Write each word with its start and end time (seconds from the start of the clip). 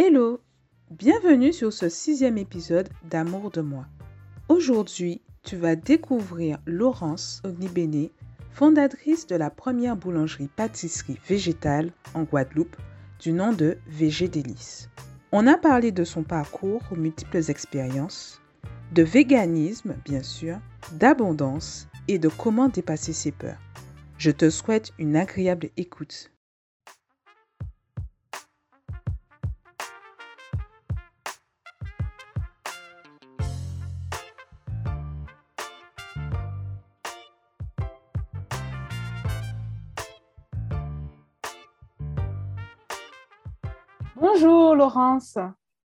Hello, 0.00 0.38
bienvenue 0.92 1.52
sur 1.52 1.72
ce 1.72 1.88
sixième 1.88 2.38
épisode 2.38 2.88
d'Amour 3.10 3.50
de 3.50 3.62
moi. 3.62 3.84
Aujourd'hui, 4.48 5.22
tu 5.42 5.56
vas 5.56 5.74
découvrir 5.74 6.58
Laurence 6.66 7.42
Ognibene, 7.44 8.08
fondatrice 8.52 9.26
de 9.26 9.34
la 9.34 9.50
première 9.50 9.96
boulangerie-pâtisserie 9.96 11.18
végétale 11.28 11.90
en 12.14 12.22
Guadeloupe 12.22 12.76
du 13.18 13.32
nom 13.32 13.52
de 13.52 13.78
VG 13.88 14.28
Délices. 14.28 14.88
On 15.32 15.48
a 15.48 15.58
parlé 15.58 15.90
de 15.90 16.04
son 16.04 16.22
parcours 16.22 16.82
aux 16.92 16.96
multiples 16.96 17.50
expériences, 17.50 18.40
de 18.92 19.02
véganisme 19.02 19.96
bien 20.04 20.22
sûr, 20.22 20.60
d'abondance 20.92 21.88
et 22.06 22.20
de 22.20 22.28
comment 22.28 22.68
dépasser 22.68 23.12
ses 23.12 23.32
peurs. 23.32 23.58
Je 24.16 24.30
te 24.30 24.48
souhaite 24.48 24.92
une 25.00 25.16
agréable 25.16 25.70
écoute. 25.76 26.30
Bonjour 44.30 44.74
Laurence. 44.74 45.38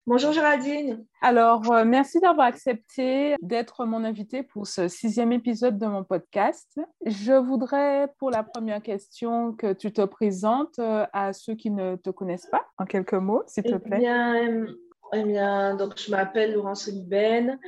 Bonjour 0.07 0.33
Géraldine. 0.33 1.05
Alors, 1.21 1.71
euh, 1.71 1.85
merci 1.85 2.21
d'avoir 2.21 2.47
accepté 2.47 3.35
d'être 3.43 3.85
mon 3.85 4.03
invitée 4.03 4.43
pour 4.43 4.67
ce 4.67 4.89
sixième 4.89 5.31
épisode 5.31 5.79
de 5.79 5.85
mon 5.85 6.05
podcast. 6.05 6.81
Je 7.05 7.35
voudrais, 7.35 8.09
pour 8.19 8.31
la 8.31 8.43
première 8.43 8.81
question, 8.81 9.53
que 9.53 9.75
tu 9.75 9.93
te 9.93 10.01
présentes 10.01 10.79
euh, 10.79 11.05
à 11.13 11.35
ceux 11.35 11.55
qui 11.55 11.71
ne 11.71 11.97
te 11.97 12.09
connaissent 12.09 12.49
pas, 12.51 12.65
en 12.79 12.87
quelques 12.87 13.13
mots, 13.13 13.43
s'il 13.47 13.65
te 13.65 13.75
eh 13.75 13.79
plaît. 13.79 13.99
Bien, 13.99 14.65
eh 15.13 15.25
bien, 15.25 15.77
donc 15.77 15.99
je 15.99 16.11
m'appelle 16.11 16.55
Laurence 16.55 16.89
Oliben. 16.89 17.59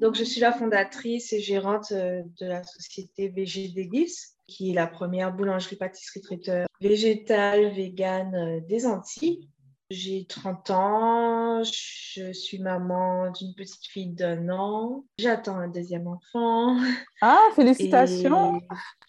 Donc, 0.00 0.14
je 0.14 0.22
suis 0.22 0.40
la 0.40 0.52
fondatrice 0.52 1.32
et 1.32 1.40
gérante 1.40 1.90
euh, 1.90 2.22
de 2.40 2.46
la 2.46 2.62
société 2.62 3.30
VG 3.30 3.72
Délices, 3.74 4.36
qui 4.46 4.70
est 4.70 4.74
la 4.74 4.86
première 4.86 5.34
boulangerie-pâtisserie-traiteur 5.34 6.68
végétale, 6.80 7.72
végane 7.74 8.64
des 8.68 8.86
Antilles. 8.86 9.48
J'ai 9.90 10.26
30 10.26 10.70
ans, 10.70 11.62
je 11.62 12.30
suis 12.32 12.58
maman 12.58 13.30
d'une 13.30 13.54
petite 13.54 13.86
fille 13.86 14.12
d'un 14.12 14.50
an. 14.50 15.06
J'attends 15.18 15.56
un 15.56 15.68
deuxième 15.68 16.06
enfant. 16.06 16.76
Ah, 17.22 17.40
félicitations. 17.56 18.60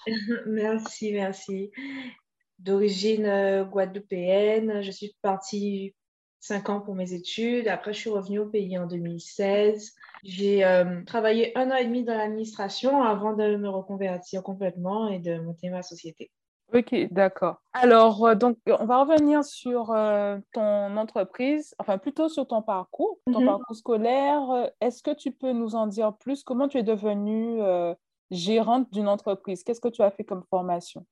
merci, 0.48 1.12
merci. 1.12 1.72
D'origine 2.60 3.26
euh, 3.26 3.66
guadeloupéenne, 3.66 4.82
je 4.82 4.92
suis 4.92 5.14
partie 5.22 5.96
cinq 6.40 6.70
ans 6.70 6.80
pour 6.80 6.96
mes 6.96 7.12
études. 7.12 7.68
Après, 7.68 7.92
je 7.92 8.00
suis 8.00 8.10
revenue 8.10 8.40
au 8.40 8.46
pays 8.46 8.78
en 8.78 8.88
2016. 8.88 9.94
J'ai 10.24 10.64
euh, 10.64 11.04
travaillé 11.04 11.58
un 11.58 11.72
an 11.72 11.76
et 11.76 11.86
demi 11.86 12.06
dans 12.06 12.16
l'administration 12.16 13.04
avant 13.04 13.34
de 13.34 13.58
me 13.58 13.68
reconvertir 13.68 14.44
complètement 14.44 15.10
et 15.10 15.20
de 15.20 15.40
monter 15.40 15.70
ma 15.70 15.82
société. 15.82 16.32
Ok, 16.74 16.94
d'accord. 17.12 17.62
Alors, 17.74 18.24
euh, 18.26 18.36
donc, 18.36 18.58
on 18.68 18.86
va 18.86 19.04
revenir 19.04 19.44
sur 19.44 19.92
euh, 19.92 20.38
ton 20.54 20.98
entreprise, 20.98 21.74
enfin 21.80 21.98
plutôt 21.98 22.30
sur 22.30 22.48
ton 22.48 22.62
parcours, 22.62 23.20
ton 23.32 23.40
Mhm. 23.40 23.46
parcours 23.46 23.76
scolaire. 23.76 24.72
Est-ce 24.82 25.02
que 25.02 25.14
tu 25.16 25.32
peux 25.32 25.52
nous 25.52 25.76
en 25.76 25.88
dire 25.88 26.16
plus? 26.18 26.44
Comment 26.44 26.68
tu 26.68 26.78
es 26.78 26.84
devenue 26.84 27.62
euh, 27.62 27.94
gérante 28.32 28.92
d'une 28.92 29.08
entreprise? 29.08 29.64
Qu'est-ce 29.64 29.82
que 29.82 29.88
tu 29.88 30.02
as 30.04 30.12
fait 30.12 30.24
comme 30.24 30.44
formation? 30.50 31.06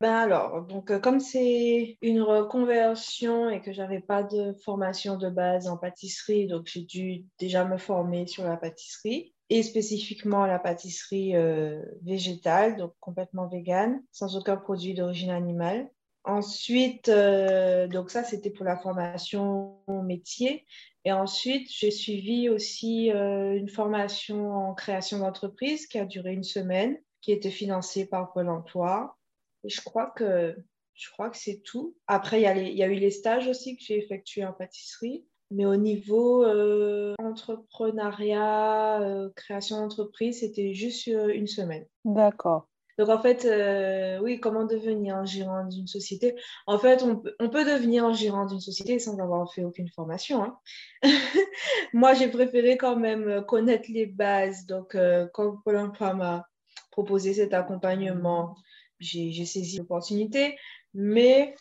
Ben 0.00 0.12
alors, 0.12 0.62
donc 0.66 1.00
comme 1.00 1.20
c'est 1.20 1.96
une 2.02 2.20
reconversion 2.20 3.48
et 3.48 3.60
que 3.62 3.72
j'avais 3.72 4.00
pas 4.00 4.22
de 4.22 4.52
formation 4.64 5.16
de 5.16 5.30
base 5.30 5.68
en 5.68 5.78
pâtisserie, 5.78 6.46
donc 6.46 6.66
j'ai 6.66 6.82
dû 6.82 7.24
déjà 7.38 7.64
me 7.64 7.78
former 7.78 8.26
sur 8.26 8.44
la 8.44 8.56
pâtisserie 8.56 9.33
et 9.50 9.62
spécifiquement 9.62 10.46
la 10.46 10.58
pâtisserie 10.58 11.36
euh, 11.36 11.82
végétale, 12.02 12.76
donc 12.76 12.94
complètement 13.00 13.46
végane, 13.46 14.02
sans 14.10 14.36
aucun 14.36 14.56
produit 14.56 14.94
d'origine 14.94 15.30
animale. 15.30 15.90
Ensuite, 16.24 17.10
euh, 17.10 17.86
donc 17.86 18.10
ça 18.10 18.24
c'était 18.24 18.50
pour 18.50 18.64
la 18.64 18.78
formation 18.78 19.80
métier. 19.88 20.64
Et 21.04 21.12
ensuite, 21.12 21.68
j'ai 21.70 21.90
suivi 21.90 22.48
aussi 22.48 23.12
euh, 23.12 23.54
une 23.54 23.68
formation 23.68 24.54
en 24.54 24.74
création 24.74 25.18
d'entreprise 25.18 25.86
qui 25.86 25.98
a 25.98 26.06
duré 26.06 26.32
une 26.32 26.44
semaine, 26.44 26.98
qui 27.20 27.30
était 27.30 27.50
financée 27.50 28.06
par 28.06 28.32
Pôle 28.32 28.48
emploi. 28.48 29.18
Et 29.64 29.68
je 29.68 29.82
crois 29.82 30.06
que, 30.16 30.56
que 30.56 31.36
c'est 31.36 31.60
tout. 31.62 31.94
Après, 32.06 32.40
il 32.40 32.68
y, 32.68 32.76
y 32.76 32.82
a 32.82 32.86
eu 32.86 32.94
les 32.94 33.10
stages 33.10 33.46
aussi 33.48 33.76
que 33.76 33.82
j'ai 33.84 33.98
effectués 33.98 34.46
en 34.46 34.54
pâtisserie. 34.54 35.26
Mais 35.54 35.66
au 35.66 35.76
niveau 35.76 36.44
euh, 36.44 37.14
entrepreneuriat, 37.18 39.00
euh, 39.02 39.30
création 39.36 39.76
d'entreprise, 39.80 40.40
c'était 40.40 40.74
juste 40.74 41.06
euh, 41.08 41.28
une 41.32 41.46
semaine. 41.46 41.86
D'accord. 42.04 42.68
Donc 42.98 43.08
en 43.08 43.20
fait, 43.20 43.44
euh, 43.44 44.18
oui, 44.20 44.40
comment 44.40 44.64
devenir 44.64 45.24
gérant 45.26 45.66
d'une 45.66 45.86
société? 45.86 46.34
En 46.66 46.78
fait, 46.78 47.02
on 47.02 47.16
peut, 47.16 47.34
on 47.40 47.48
peut 47.48 47.64
devenir 47.64 48.12
gérant 48.14 48.46
d'une 48.46 48.60
société 48.60 48.98
sans 48.98 49.18
avoir 49.18 49.52
fait 49.52 49.64
aucune 49.64 49.88
formation. 49.88 50.42
hein. 50.42 50.58
Moi, 51.92 52.14
j'ai 52.14 52.28
préféré 52.28 52.76
quand 52.76 52.96
même 52.96 53.44
connaître 53.46 53.88
les 53.88 54.06
bases. 54.06 54.66
Donc, 54.66 54.96
quand 55.32 55.56
Pôle 55.64 55.76
emploi 55.76 56.14
m'a 56.14 56.46
proposé 56.90 57.34
cet 57.34 57.54
accompagnement, 57.54 58.56
j'ai 59.00 59.44
saisi 59.44 59.78
l'opportunité. 59.78 60.56
Mais, 60.94 61.54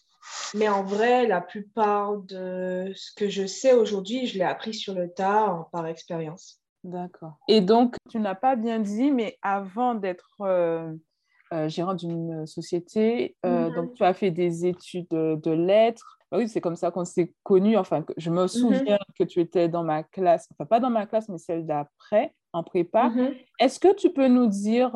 mais 0.54 0.70
en 0.70 0.84
vrai, 0.84 1.28
la 1.28 1.42
plupart 1.42 2.18
de 2.18 2.92
ce 2.96 3.12
que 3.16 3.30
je 3.30 3.46
sais 3.46 3.74
aujourd'hui, 3.74 4.28
je 4.28 4.38
l'ai 4.38 4.44
appris 4.44 4.74
sur 4.74 4.94
le 4.94 5.12
tas 5.12 5.68
par 5.72 5.86
expérience. 5.88 6.60
D'accord. 6.84 7.38
Et 7.48 7.62
donc, 7.62 7.96
tu 8.10 8.20
n'as 8.20 8.36
pas 8.36 8.56
bien 8.56 8.80
dit, 8.80 9.12
mais 9.12 9.38
avant 9.42 9.96
d'être 9.96 10.36
euh, 10.42 10.94
euh, 11.54 11.70
gérant 11.70 11.94
d'une 11.94 12.46
société, 12.46 13.36
euh, 13.46 13.70
Mhm. 13.70 13.76
donc 13.76 13.94
tu 13.94 14.04
as 14.04 14.14
fait 14.14 14.32
des 14.32 14.66
études 14.66 15.08
de, 15.10 15.36
de 15.42 15.52
lettres. 15.52 16.18
Bah 16.32 16.40
oui, 16.40 16.50
c'est 16.50 16.62
comme 16.62 16.76
ça 16.76 16.92
qu'on 16.92 17.06
s'est 17.06 17.34
connus. 17.44 17.78
Enfin, 17.78 18.04
je 18.18 18.30
me 18.32 18.48
souviens 18.48 18.98
que 19.18 19.24
tu 19.24 19.40
étais 19.40 19.70
dans 19.70 19.84
ma 19.84 20.04
classe, 20.04 20.50
enfin 20.52 20.66
pas 20.66 20.80
dans 20.80 20.90
ma 20.90 21.06
classe, 21.06 21.30
mais 21.30 21.38
celle 21.38 21.66
d'après, 21.66 22.34
en 22.54 22.64
prépa. 22.64 23.10
Mhm. 23.10 23.34
Est-ce 23.60 23.80
que 23.80 23.94
tu 23.96 24.12
peux 24.12 24.28
nous 24.28 24.48
dire 24.48 24.92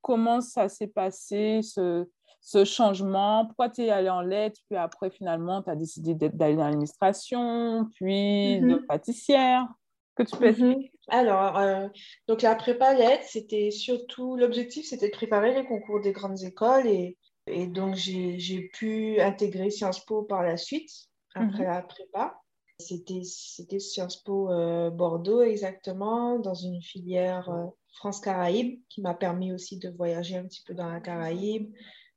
comment 0.00 0.40
ça 0.40 0.68
s'est 0.68 0.86
passé, 0.88 1.60
ce, 1.62 2.08
ce 2.46 2.64
changement? 2.64 3.44
Pourquoi 3.46 3.68
tu 3.70 3.82
es 3.82 3.90
allé 3.90 4.08
en 4.08 4.20
lettres, 4.20 4.60
puis 4.70 4.78
après, 4.78 5.10
finalement, 5.10 5.62
tu 5.62 5.70
as 5.70 5.74
décidé 5.74 6.14
d'aller 6.14 6.54
dans 6.54 6.66
l'administration, 6.66 7.88
puis 7.92 8.60
de 8.60 8.76
Mhm. 8.76 8.86
pâtissière? 8.86 9.66
Que 10.14 10.22
tu 10.22 10.36
peux 10.36 10.52
Mhm. 10.52 10.76
Alors, 11.08 11.58
euh, 11.58 11.88
donc 12.28 12.42
la 12.42 12.54
prépa 12.54 12.94
lettres, 12.94 13.26
c'était 13.26 13.72
surtout, 13.72 14.36
l'objectif, 14.36 14.86
c'était 14.86 15.08
de 15.08 15.12
préparer 15.12 15.54
les 15.54 15.66
concours 15.66 16.00
des 16.00 16.12
grandes 16.12 16.40
écoles 16.44 16.86
et, 16.86 17.18
et 17.48 17.66
donc 17.66 17.96
j'ai, 17.96 18.70
pu 18.72 19.20
intégrer 19.20 19.70
Sciences 19.70 20.04
Po 20.04 20.22
par 20.22 20.44
la 20.44 20.56
suite, 20.56 20.90
après 21.34 21.64
Mhm. 21.64 21.72
la 21.72 21.82
prépa. 21.82 22.40
C'était, 22.78 23.22
c'était 23.24 23.80
Sciences 23.80 24.22
Po 24.22 24.52
euh, 24.52 24.90
Bordeaux 24.90 25.42
exactement, 25.42 26.38
dans 26.38 26.54
une 26.54 26.80
filière 26.80 27.50
euh, 27.50 27.66
France-Caraïbes 27.94 28.80
qui 28.88 29.00
m'a 29.00 29.14
permis 29.14 29.52
aussi 29.52 29.78
de 29.78 29.88
voyager 29.90 30.36
un 30.36 30.44
petit 30.44 30.62
peu 30.64 30.74
dans 30.74 30.88
la 30.88 31.00
Caraïbe, 31.00 31.72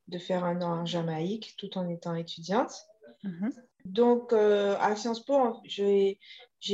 de 0.09 0.17
faire 0.17 0.43
un 0.43 0.61
an 0.61 0.81
en 0.81 0.85
Jamaïque 0.85 1.55
tout 1.57 1.77
en 1.77 1.87
étant 1.87 2.15
étudiante. 2.15 2.73
Mhm. 3.23 3.51
Donc, 3.85 4.33
euh, 4.33 4.75
à 4.79 4.95
Sciences 4.95 5.23
Po, 5.23 5.61
j'ai 5.63 6.17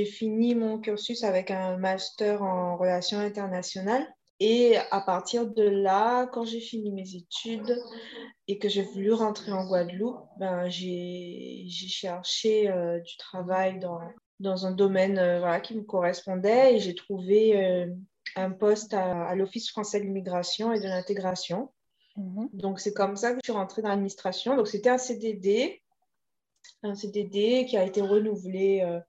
fini 0.06 0.56
mon 0.56 0.80
cursus 0.80 1.24
avec 1.24 1.52
un 1.52 1.78
master 1.78 2.42
en 2.42 2.78
relations 2.78 3.20
internationales. 3.20 4.08
Et 4.42 4.76
à 4.92 5.00
partir 5.00 5.48
de 5.48 5.64
là, 5.64 6.28
quand 6.28 6.44
j'ai 6.44 6.60
fini 6.60 6.92
mes 6.92 7.16
études 7.16 7.82
et 8.50 8.58
que 8.58 8.68
j'ai 8.68 8.82
voulu 8.82 9.14
rentrer 9.14 9.54
en 9.54 9.66
Guadeloupe, 9.66 10.20
ben, 10.38 10.68
j'ai 10.68 11.64
j'ai 11.68 11.88
cherché 11.88 12.70
euh, 12.70 13.00
du 13.00 13.16
travail 13.16 13.80
dans, 13.80 14.02
dans 14.42 14.66
un 14.66 14.72
domaine 14.72 15.18
euh, 15.20 15.40
voilà, 15.40 15.62
qui 15.62 15.74
me 15.74 15.84
correspondait 15.84 16.76
et 16.76 16.80
j'ai 16.80 16.96
trouvé 16.96 17.88
un 18.36 18.52
poste 18.52 18.94
à, 18.94 19.26
à 19.26 19.36
l'Office 19.36 19.70
français 19.70 20.02
de 20.02 20.06
l'immigration 20.06 20.74
et 20.74 20.82
de 20.82 20.88
l'intégration. 20.88 21.72
Mhm. 22.16 22.50
Donc, 22.54 22.80
c'est 22.80 22.94
comme 22.94 23.16
ça 23.16 23.32
que 23.32 23.40
je 23.42 23.52
suis 23.52 23.54
rentrée 23.54 23.82
dans 23.82 23.90
l'administration. 23.90 24.56
Donc, 24.56 24.68
c'était 24.68 24.90
un 24.90 24.98
CDD 24.98 25.82
qui 26.82 27.78
a 27.78 27.84
été 27.84 28.02
renouvelé, 28.02 28.82
euh, 28.82 29.00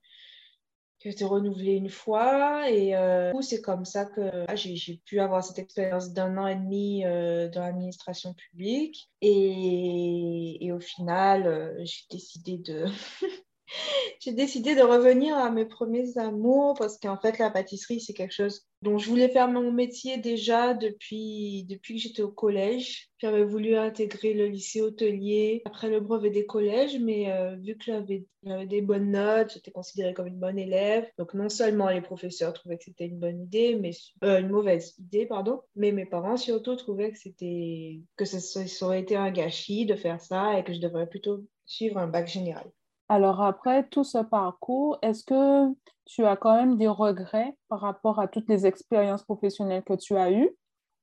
qui 0.98 1.08
a 1.08 1.10
été 1.10 1.24
renouvelé 1.24 1.72
une 1.72 1.90
fois. 1.90 2.70
Et 2.70 2.96
euh, 2.96 3.32
c'est 3.42 3.60
comme 3.60 3.84
ça 3.84 4.06
que 4.06 4.44
ah, 4.48 4.56
j'ai 4.56 5.00
pu 5.04 5.20
avoir 5.20 5.44
cette 5.44 5.58
expérience 5.58 6.12
d'un 6.12 6.36
an 6.36 6.46
et 6.46 6.56
demi 6.56 7.04
euh, 7.04 7.48
dans 7.48 7.60
l'administration 7.60 8.34
publique. 8.34 9.08
Et, 9.20 10.64
et 10.64 10.72
au 10.72 10.80
final, 10.80 11.46
euh, 11.46 11.84
j'ai 11.84 12.04
décidé 12.10 12.58
de, 12.58 12.86
j'ai 14.20 14.32
décidé 14.32 14.74
de 14.74 14.82
revenir 14.82 15.36
à 15.36 15.50
mes 15.50 15.64
premiers 15.64 16.16
amours 16.18 16.74
parce 16.78 16.98
qu'en 16.98 17.16
fait, 17.16 17.38
la 17.38 17.50
pâtisserie, 17.50 18.00
c'est 18.00 18.14
quelque 18.14 18.34
chose 18.34 18.66
dont 18.82 18.98
je 18.98 19.08
voulais 19.08 19.28
faire 19.28 19.48
mon 19.48 19.72
métier 19.72 20.18
déjà 20.18 20.74
depuis, 20.74 21.64
depuis 21.68 21.96
que 21.96 22.00
j'étais 22.00 22.22
au 22.22 22.30
collège. 22.30 23.08
J'avais 23.18 23.44
voulu 23.44 23.74
intégrer 23.74 24.34
le 24.34 24.46
lycée 24.46 24.82
hôtelier 24.82 25.62
après 25.64 25.88
le 25.88 26.00
brevet 26.00 26.30
des 26.30 26.46
collèges, 26.46 26.98
mais 27.00 27.32
euh, 27.32 27.56
vu 27.56 27.76
que 27.76 27.84
j'avais 27.84 28.26
des 28.66 28.82
bonnes 28.82 29.10
notes, 29.10 29.54
j'étais 29.54 29.70
considérée 29.70 30.14
comme 30.14 30.26
une 30.26 30.38
bonne 30.38 30.58
élève. 30.58 31.08
Donc 31.18 31.34
non 31.34 31.48
seulement 31.48 31.88
les 31.88 32.02
professeurs 32.02 32.52
trouvaient 32.52 32.76
que 32.76 32.84
c'était 32.84 33.06
une 33.06 33.18
bonne 33.18 33.40
idée, 33.42 33.74
mais 33.74 33.92
euh, 34.22 34.40
une 34.40 34.50
mauvaise 34.50 34.94
idée, 34.98 35.26
pardon, 35.26 35.62
mais 35.74 35.90
mes 35.90 36.06
parents 36.06 36.36
surtout 36.36 36.76
trouvaient 36.76 37.10
que 37.10 37.18
c'était 37.18 38.00
que 38.16 38.24
ça, 38.24 38.40
ça 38.40 38.86
aurait 38.86 39.00
été 39.00 39.16
un 39.16 39.30
gâchis 39.30 39.86
de 39.86 39.96
faire 39.96 40.20
ça 40.20 40.58
et 40.58 40.64
que 40.64 40.74
je 40.74 40.80
devrais 40.80 41.08
plutôt 41.08 41.44
suivre 41.64 41.98
un 41.98 42.06
bac 42.06 42.28
général. 42.28 42.70
Alors 43.08 43.40
après 43.42 43.86
tout 43.88 44.02
ce 44.02 44.18
parcours, 44.18 44.98
est-ce 45.02 45.22
que 45.24 45.72
tu 46.06 46.24
as 46.24 46.36
quand 46.36 46.54
même 46.56 46.76
des 46.76 46.88
regrets 46.88 47.56
par 47.68 47.80
rapport 47.80 48.18
à 48.18 48.26
toutes 48.26 48.48
les 48.48 48.66
expériences 48.66 49.22
professionnelles 49.22 49.84
que 49.84 49.94
tu 49.94 50.16
as 50.16 50.32
eues? 50.32 50.50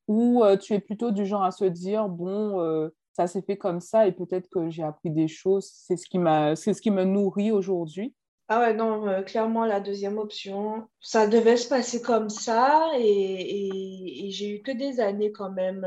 Ou 0.10 0.44
euh, 0.44 0.58
tu 0.58 0.74
es 0.74 0.80
plutôt 0.80 1.12
du 1.12 1.26
genre 1.26 1.44
à 1.44 1.52
se 1.52 1.64
dire, 1.64 2.10
bon, 2.10 2.60
euh, 2.60 2.90
ça 3.14 3.28
s'est 3.28 3.42
fait 3.42 3.58
comme 3.58 3.80
ça 3.80 4.06
et 4.06 4.12
peut-être 4.12 4.50
que 4.50 4.70
j'ai 4.70 4.84
appris 4.84 5.12
des 5.12 5.30
choses, 5.30 5.70
c'est 5.74 5.96
ce 5.96 6.10
qui 6.10 6.20
m'a, 6.20 6.58
c'est 6.58 6.74
me 6.88 7.06
nourrit 7.06 7.52
aujourd'hui? 7.52 8.14
Ah 8.50 8.60
ouais, 8.60 8.74
non, 8.74 9.08
euh, 9.08 9.22
clairement 9.22 9.66
la 9.66 9.80
deuxième 9.80 10.18
option. 10.18 10.90
Ça 11.00 11.28
devait 11.28 11.56
se 11.56 11.70
passer 11.70 12.02
comme 12.02 12.30
ça 12.30 12.90
et, 12.98 14.28
j'ai 14.30 14.58
eu 14.58 14.62
que 14.62 14.72
des 14.72 15.00
années 15.00 15.32
quand 15.32 15.52
même 15.52 15.86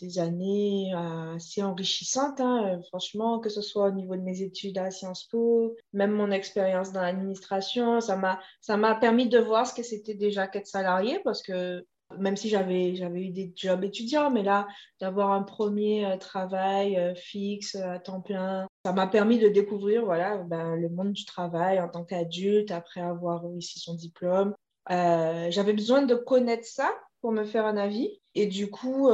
des 0.00 0.18
années 0.18 0.92
euh, 0.94 1.36
assez 1.36 1.62
enrichissantes, 1.62 2.40
hein, 2.40 2.76
euh, 2.78 2.82
franchement, 2.88 3.38
que 3.38 3.48
ce 3.48 3.62
soit 3.62 3.88
au 3.88 3.92
niveau 3.92 4.16
de 4.16 4.22
mes 4.22 4.42
études 4.42 4.78
à 4.78 4.90
Sciences 4.90 5.24
Po, 5.24 5.76
même 5.92 6.12
mon 6.12 6.30
expérience 6.30 6.92
dans 6.92 7.02
l'administration, 7.02 8.00
ça 8.00 8.16
m'a, 8.16 8.94
permis 8.96 9.28
de 9.28 9.38
voir 9.38 9.66
ce 9.66 9.74
que 9.74 9.82
c'était 9.82 10.14
déjà 10.14 10.46
qu'être 10.46 10.66
salarié, 10.66 11.20
parce 11.24 11.42
que 11.42 11.84
même 12.18 12.36
si 12.36 12.48
j'avais, 12.48 12.94
j'avais 12.94 13.22
eu 13.22 13.30
des 13.30 13.52
jobs 13.56 13.82
étudiants, 13.82 14.30
mais 14.30 14.42
là, 14.42 14.68
d'avoir 15.00 15.32
un 15.32 15.42
premier 15.42 16.06
euh, 16.06 16.16
travail 16.16 17.14
fixe 17.16 17.74
à 17.76 17.98
temps 17.98 18.20
plein, 18.20 18.66
ça 18.84 18.92
m'a 18.92 19.06
permis 19.06 19.38
de 19.38 19.48
découvrir 19.48 20.04
voilà, 20.04 20.38
ben, 20.38 20.76
le 20.76 20.88
monde 20.88 21.12
du 21.12 21.24
travail 21.24 21.80
en 21.80 21.88
tant 21.88 22.04
qu'adulte, 22.04 22.70
après 22.70 23.00
avoir 23.00 23.42
réussi 23.42 23.80
son 23.80 23.94
diplôme. 23.94 24.54
j'avais 24.88 25.72
besoin 25.72 26.02
de 26.02 26.14
connaître 26.14 26.66
ça 26.66 26.90
pour 27.20 27.32
me 27.32 27.44
faire 27.44 27.64
un 27.64 27.78
avis. 27.78 28.20
Et 28.34 28.46
du 28.46 28.70
coup, 28.70 29.08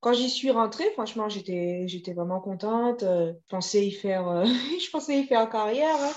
quand 0.00 0.12
j'y 0.12 0.30
suis 0.30 0.50
rentrée, 0.50 0.90
franchement, 0.92 1.28
j'étais, 1.28 1.86
vraiment 2.14 2.40
contente. 2.40 3.02
Euh, 3.02 3.32
je 3.32 3.48
pensais 3.48 3.86
y 3.86 3.90
faire, 3.90 4.28
euh, 4.28 4.44
je 4.80 4.90
pensais 4.90 5.18
y 5.18 5.24
faire 5.24 5.48
carrière, 5.50 5.96
hein. 6.00 6.12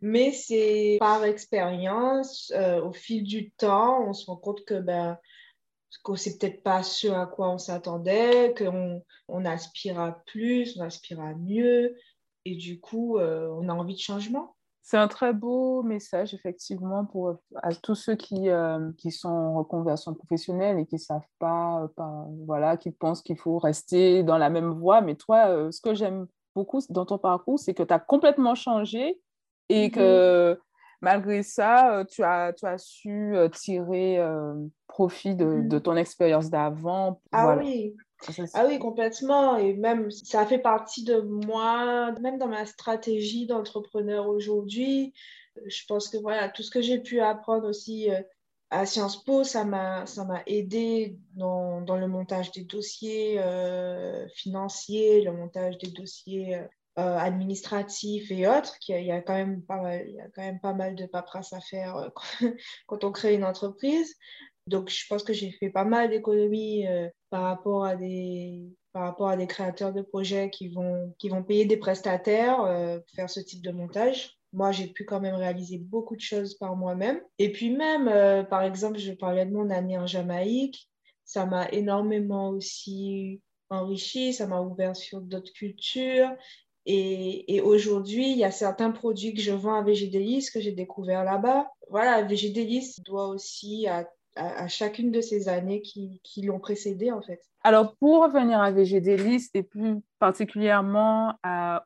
mais 0.00 0.32
c'est 0.32 0.98
par 1.00 1.24
expérience, 1.24 2.52
euh, 2.54 2.80
au 2.82 2.92
fil 2.92 3.24
du 3.24 3.50
temps, 3.50 4.06
on 4.08 4.12
se 4.12 4.26
rend 4.26 4.36
compte 4.36 4.64
que 4.64 4.80
ben, 4.80 5.18
que 6.04 6.16
c'est 6.16 6.38
peut-être 6.38 6.62
pas 6.62 6.82
ce 6.82 7.08
à 7.08 7.26
quoi 7.26 7.50
on 7.50 7.58
s'attendait, 7.58 8.54
qu'on 8.56 9.02
on 9.28 9.44
aspire 9.44 9.98
à 10.00 10.12
plus, 10.26 10.76
on 10.78 10.82
aspire 10.82 11.20
à 11.20 11.34
mieux, 11.34 11.96
et 12.44 12.56
du 12.56 12.78
coup, 12.80 13.18
on 13.18 13.68
a 13.68 13.72
envie 13.72 13.94
de 13.94 14.00
changement. 14.00 14.53
C'est 14.86 14.98
un 14.98 15.08
très 15.08 15.32
beau 15.32 15.82
message, 15.82 16.34
effectivement, 16.34 17.06
pour 17.06 17.38
à 17.62 17.74
tous 17.74 17.94
ceux 17.94 18.16
qui, 18.16 18.50
euh, 18.50 18.92
qui 18.98 19.10
sont 19.12 19.30
en 19.30 19.54
reconversion 19.56 20.12
professionnelle 20.12 20.78
et 20.78 20.84
qui 20.84 20.96
ne 20.96 21.00
savent 21.00 21.26
pas, 21.38 21.80
euh, 21.80 21.88
pas, 21.96 22.26
voilà, 22.46 22.76
qui 22.76 22.90
pensent 22.90 23.22
qu'il 23.22 23.38
faut 23.38 23.58
rester 23.58 24.22
dans 24.22 24.36
la 24.36 24.50
même 24.50 24.68
voie. 24.68 25.00
Mais 25.00 25.14
toi, 25.14 25.48
euh, 25.48 25.70
ce 25.70 25.80
que 25.80 25.94
j'aime 25.94 26.26
beaucoup 26.54 26.80
dans 26.90 27.06
ton 27.06 27.16
parcours, 27.16 27.58
c'est 27.58 27.72
que 27.72 27.82
tu 27.82 27.94
as 27.94 27.98
complètement 27.98 28.54
changé 28.54 29.18
et 29.70 29.90
que 29.90 30.52
mm-hmm. 30.52 30.58
malgré 31.00 31.42
ça, 31.42 32.04
tu 32.10 32.22
as, 32.22 32.52
tu 32.52 32.66
as 32.66 32.76
su 32.76 33.34
tirer 33.52 34.22
profit 34.86 35.34
de, 35.34 35.62
de, 35.62 35.78
mm-hmm. 35.78 35.80
ton 35.80 35.96
expérience 35.96 36.50
d'avant. 36.50 37.22
Ah 37.32 37.56
oui, 37.56 37.96
ah 38.54 38.66
oui, 38.66 38.78
complètement. 38.78 39.56
Et 39.56 39.74
même, 39.74 40.10
ça 40.10 40.46
fait 40.46 40.58
partie 40.58 41.04
de 41.04 41.20
moi, 41.20 42.12
même 42.20 42.38
dans 42.38 42.48
ma 42.48 42.66
stratégie 42.66 43.46
d'entrepreneur 43.46 44.28
aujourd'hui. 44.28 45.12
Je 45.66 45.82
pense 45.86 46.08
que 46.08 46.16
voilà, 46.16 46.48
tout 46.48 46.62
ce 46.62 46.70
que 46.70 46.82
j'ai 46.82 46.98
pu 46.98 47.20
apprendre 47.20 47.68
aussi 47.68 48.10
euh, 48.10 48.20
à 48.70 48.86
Sciences 48.86 49.22
Po, 49.24 49.44
ça 49.44 49.64
m'a 49.64 50.04
aidé 50.46 51.16
dans, 51.34 51.80
dans, 51.80 51.96
le 51.96 52.08
montage 52.08 52.50
des 52.50 52.64
dossiers 52.64 53.36
euh, 53.38 54.26
financiers, 54.34 55.22
le 55.22 55.32
montage 55.32 55.78
des 55.78 55.90
dossiers 55.90 56.56
euh, 56.98 57.18
administratifs 57.18 58.30
et 58.30 58.48
autres. 58.48 58.76
Il 58.88 58.92
y, 58.92 58.94
a, 58.94 59.00
il 59.00 59.06
y, 59.06 59.12
a, 59.12 59.20
quand 59.20 59.34
même 59.34 59.62
pas 59.62 59.80
mal, 59.80 60.04
il 60.08 60.14
y 60.14 60.20
a 60.20 60.28
quand 60.34 60.42
même 60.42 60.60
pas 60.60 60.74
mal 60.74 60.96
de 60.96 61.06
paperasse 61.06 61.52
à 61.52 61.60
faire 61.60 62.10
quand 62.86 63.04
on 63.04 63.12
crée 63.12 63.34
une 63.34 63.44
entreprise. 63.44 64.16
Donc, 64.66 64.88
je 64.88 65.06
pense 65.08 65.22
que 65.22 65.32
j'ai 65.32 65.50
fait 65.50 65.70
pas 65.70 65.84
mal 65.84 66.10
d'économies 66.10 66.86
euh, 66.86 67.08
par, 67.30 67.42
rapport 67.42 67.84
à 67.84 67.96
des, 67.96 68.62
par 68.92 69.02
rapport 69.02 69.28
à 69.28 69.36
des 69.36 69.46
créateurs 69.46 69.92
de 69.92 70.00
projets 70.02 70.50
qui 70.50 70.68
vont, 70.68 71.14
qui 71.18 71.28
vont 71.28 71.42
payer 71.42 71.66
des 71.66 71.76
prestataires 71.76 72.62
euh, 72.62 72.98
pour 72.98 73.10
faire 73.14 73.30
ce 73.30 73.40
type 73.40 73.62
de 73.62 73.72
montage. 73.72 74.38
Moi, 74.52 74.72
j'ai 74.72 74.86
pu 74.86 75.04
quand 75.04 75.20
même 75.20 75.34
réaliser 75.34 75.78
beaucoup 75.78 76.16
de 76.16 76.20
choses 76.20 76.54
par 76.54 76.76
moi-même. 76.76 77.20
Et 77.38 77.52
puis 77.52 77.70
même, 77.70 78.08
euh, 78.08 78.42
par 78.42 78.62
exemple, 78.62 78.98
je 78.98 79.12
parlais 79.12 79.44
de 79.44 79.52
mon 79.52 79.68
année 79.68 79.98
en 79.98 80.06
Jamaïque. 80.06 80.88
Ça 81.24 81.44
m'a 81.44 81.68
énormément 81.70 82.50
aussi 82.50 83.42
enrichi, 83.68 84.32
ça 84.32 84.46
m'a 84.46 84.60
ouvert 84.60 84.96
sur 84.96 85.20
d'autres 85.20 85.52
cultures. 85.52 86.30
Et, 86.86 87.54
et 87.54 87.60
aujourd'hui, 87.60 88.30
il 88.30 88.38
y 88.38 88.44
a 88.44 88.50
certains 88.50 88.92
produits 88.92 89.34
que 89.34 89.40
je 89.40 89.52
vends 89.52 89.74
à 89.74 89.82
VGDelis 89.82 90.50
que 90.52 90.60
j'ai 90.60 90.72
découvert 90.72 91.24
là-bas. 91.24 91.66
Voilà, 91.90 92.22
VGDelis 92.22 92.96
doit 93.04 93.28
aussi 93.28 93.86
à 93.88 94.06
à, 94.36 94.68
chacune 94.68 95.10
de 95.10 95.20
ces 95.20 95.48
années 95.48 95.82
qui, 95.82 96.20
qui 96.22 96.42
l'ont 96.42 96.60
précédé, 96.60 97.12
en 97.12 97.22
fait. 97.22 97.40
Alors, 97.62 97.96
pour 97.96 98.22
revenir 98.22 98.60
à 98.60 98.70
VGDList 98.70 99.54
et 99.56 99.62
plus 99.62 99.96
particulièrement 100.18 101.34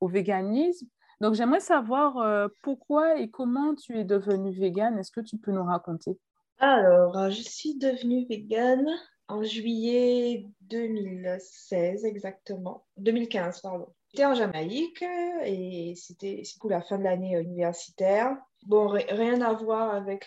au 0.01 0.09
véganisme, 0.09 0.89
donc 1.21 1.35
j'aimerais 1.35 1.61
savoir 1.61 2.19
euh, 2.19 2.49
pourquoi 2.63 3.19
et 3.19 3.29
comment 3.29 3.75
tu 3.75 3.99
es 3.99 4.05
devenue 4.05 4.53
végane? 4.53 4.99
Est-ce 4.99 5.11
que 5.11 5.21
tu 5.21 5.37
peux 5.37 5.51
nous 5.51 5.65
raconter? 5.65 6.17
Alors, 6.59 7.19
euh, 7.19 7.31
je 7.31 7.43
suis 7.43 7.77
devenue 7.77 8.25
végane 8.29 8.89
en 9.27 9.43
juillet 9.43 10.47
2016 10.63 12.05
exactement, 12.05 12.87
2015 12.99 13.61
pardon. 13.61 13.89
J'étais 14.13 14.25
en 14.25 14.35
Jamaïque 14.35 15.05
et 15.45 15.93
c'était 15.97 16.43
pour 16.61 16.71
la 16.71 16.81
fin 16.81 16.99
de 16.99 17.05
l'année 17.05 17.39
universitaire. 17.39 18.37
Bon, 18.67 18.89
rien 18.89 19.43
à 19.43 19.53
voir 19.53 19.95
avec 19.95 20.25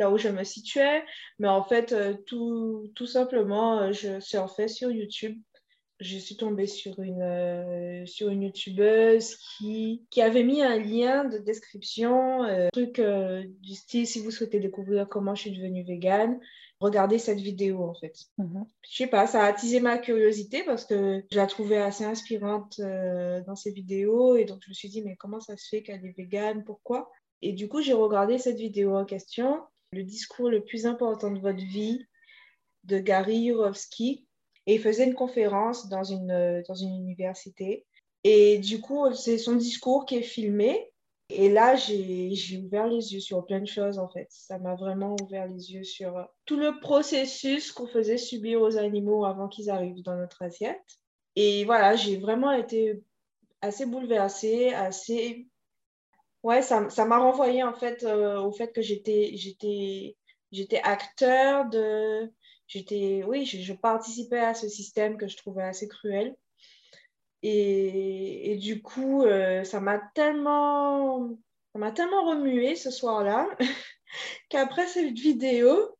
là 0.00 0.10
où 0.10 0.18
je 0.18 0.28
me 0.28 0.42
situais. 0.42 1.04
Mais 1.38 1.46
en 1.46 1.62
fait, 1.62 1.92
euh, 1.92 2.14
tout, 2.26 2.90
tout 2.96 3.06
simplement, 3.06 3.78
euh, 3.78 3.92
je 3.92 4.18
surfais 4.18 4.66
sur 4.66 4.90
YouTube. 4.90 5.38
Je 6.00 6.16
suis 6.16 6.36
tombée 6.36 6.66
sur 6.66 6.98
une, 7.00 7.20
euh, 7.20 8.06
sur 8.06 8.30
une 8.30 8.42
youtubeuse 8.44 9.36
qui, 9.36 10.06
qui 10.10 10.22
avait 10.22 10.42
mis 10.42 10.62
un 10.62 10.78
lien 10.78 11.24
de 11.24 11.36
description, 11.36 12.40
truc 12.72 13.02
du 13.60 13.74
style 13.74 14.06
si 14.06 14.20
vous 14.20 14.30
souhaitez 14.30 14.60
découvrir 14.60 15.06
comment 15.06 15.34
je 15.34 15.42
suis 15.42 15.50
devenue 15.50 15.84
végane, 15.84 16.40
regardez 16.80 17.18
cette 17.18 17.40
vidéo 17.40 17.82
en 17.82 17.92
fait. 17.92 18.14
Mhm. 18.38 18.64
Je 18.90 18.96
sais 18.96 19.08
pas, 19.08 19.26
ça 19.26 19.44
a 19.44 19.48
attisé 19.48 19.80
ma 19.80 19.98
curiosité 19.98 20.62
parce 20.64 20.86
que 20.86 21.22
je 21.30 21.36
la 21.36 21.46
trouvais 21.46 21.76
assez 21.76 22.04
inspirante 22.04 22.80
dans 22.80 23.56
ses 23.56 23.72
vidéos 23.72 24.36
et 24.36 24.46
donc 24.46 24.60
je 24.64 24.70
me 24.70 24.74
suis 24.74 24.88
dit 24.88 25.02
mais 25.02 25.16
comment 25.16 25.40
ça 25.40 25.58
se 25.58 25.68
fait 25.68 25.82
qu'elle 25.82 26.02
est 26.06 26.16
végane, 26.16 26.64
pourquoi? 26.64 27.10
Et 27.42 27.52
du 27.52 27.68
coup 27.68 27.82
j'ai 27.82 27.92
regardé 27.92 28.38
cette 28.38 28.56
vidéo 28.56 28.96
en 28.96 29.04
question 29.04 29.60
le 29.92 30.04
discours 30.04 30.50
le 30.50 30.64
plus 30.64 30.86
important 30.86 31.30
de 31.30 31.40
votre 31.40 31.58
vie 31.58 32.06
de 32.84 32.98
Gary 32.98 33.38
Yurovsky 33.38 34.26
et 34.66 34.74
il 34.74 34.80
faisait 34.80 35.06
une 35.06 35.14
conférence 35.14 35.88
dans 35.88 36.04
une, 36.04 36.62
dans 36.68 36.74
une 36.74 36.94
université. 36.94 37.86
Et 38.24 38.58
du 38.58 38.80
coup, 38.80 39.12
c'est 39.14 39.38
son 39.38 39.56
discours 39.56 40.04
qui 40.04 40.16
est 40.16 40.22
filmé. 40.22 40.90
Et 41.30 41.48
là, 41.48 41.76
j'ai 41.76 42.58
ouvert 42.64 42.86
les 42.86 43.14
yeux 43.14 43.20
sur 43.20 43.44
plein 43.46 43.60
de 43.60 43.66
choses, 43.66 43.98
en 43.98 44.08
fait. 44.08 44.26
Ça 44.30 44.58
m'a 44.58 44.74
vraiment 44.74 45.16
ouvert 45.22 45.46
les 45.46 45.72
yeux 45.72 45.84
sur 45.84 46.28
tout 46.44 46.56
le 46.56 46.78
processus 46.80 47.72
qu'on 47.72 47.86
faisait 47.86 48.18
subir 48.18 48.60
aux 48.60 48.76
animaux 48.76 49.24
avant 49.24 49.48
qu'ils 49.48 49.70
arrivent 49.70 50.02
dans 50.02 50.16
notre 50.16 50.42
assiette. 50.42 50.82
Et 51.36 51.64
voilà, 51.64 51.96
j'ai 51.96 52.16
vraiment 52.16 52.52
été 52.52 53.02
assez 53.62 53.86
bouleversée, 53.86 54.72
assez 54.72 55.48
ouais, 56.42 56.62
ça, 56.62 56.80
m'a 57.04 57.18
renvoyé 57.18 57.62
en 57.62 57.74
fait 57.74 58.04
euh, 58.04 58.40
au 58.40 58.52
fait 58.52 58.72
que 58.72 58.82
j'étais, 58.82 59.32
j'étais, 59.34 60.16
j'étais 60.52 60.80
acteur 60.82 61.68
de, 61.68 62.32
j'étais, 62.66 63.22
oui, 63.26 63.44
je, 63.44 63.72
participais 63.72 64.40
à 64.40 64.54
ce 64.54 64.68
système 64.68 65.16
que 65.16 65.28
je 65.28 65.36
trouvais 65.36 65.64
assez 65.64 65.88
cruel. 65.88 66.36
Et, 67.42 68.58
du 68.60 68.82
coup, 68.82 69.22
euh, 69.22 69.64
ça 69.64 69.80
m'a 69.80 69.98
tellement, 70.14 71.30
m'a 71.74 71.90
tellement 71.90 72.28
remué 72.28 72.76
ce 72.76 72.90
soir-là 72.90 73.48
qu'après 74.50 74.86
cette 74.86 75.18
vidéo, 75.18 75.96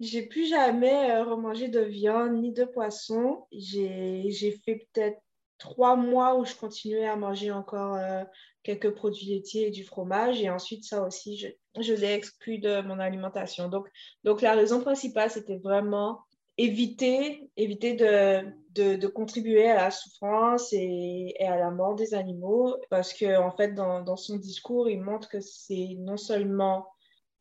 j'ai 0.00 0.26
plus 0.26 0.46
jamais 0.46 1.10
euh, 1.10 1.24
remangé 1.24 1.68
de 1.68 1.80
viande 1.80 2.34
ni 2.42 2.52
de 2.52 2.64
poisson. 2.64 3.46
J'ai 3.52 4.60
fait 4.64 4.86
peut-être 4.92 5.18
trois 5.58 5.96
mois 5.96 6.36
où 6.36 6.44
je 6.44 6.54
continuais 6.54 7.06
à 7.06 7.16
manger 7.16 7.50
encore 7.50 7.98
quelques 8.62 8.94
produits 8.94 9.26
laitiers 9.26 9.68
et 9.68 9.70
du 9.70 9.84
fromage. 9.84 10.42
Et 10.42 10.50
ensuite, 10.50 10.84
ça 10.84 11.06
aussi, 11.06 11.36
je, 11.36 11.48
je 11.80 11.94
l'ai 11.94 12.12
exclu 12.12 12.58
de 12.58 12.80
mon 12.82 12.98
alimentation. 12.98 13.68
Donc, 13.68 13.88
donc 14.24 14.42
la 14.42 14.54
raison 14.54 14.80
principale, 14.80 15.30
c'était 15.30 15.58
vraiment 15.58 16.20
éviter, 16.58 17.50
éviter 17.56 17.94
de, 17.94 18.96
de, 18.96 19.06
contribuer 19.06 19.68
à 19.68 19.76
la 19.76 19.90
souffrance 19.90 20.72
et, 20.72 21.34
et, 21.38 21.46
à 21.46 21.56
la 21.56 21.70
mort 21.70 21.94
des 21.94 22.14
animaux. 22.14 22.76
Parce 22.90 23.12
que, 23.14 23.38
en 23.38 23.52
fait, 23.52 23.74
dans, 23.74 24.02
dans 24.02 24.16
son 24.16 24.36
discours, 24.36 24.88
il 24.88 25.00
montre 25.00 25.28
que 25.28 25.40
c'est 25.40 25.94
non 25.98 26.16
seulement 26.16 26.86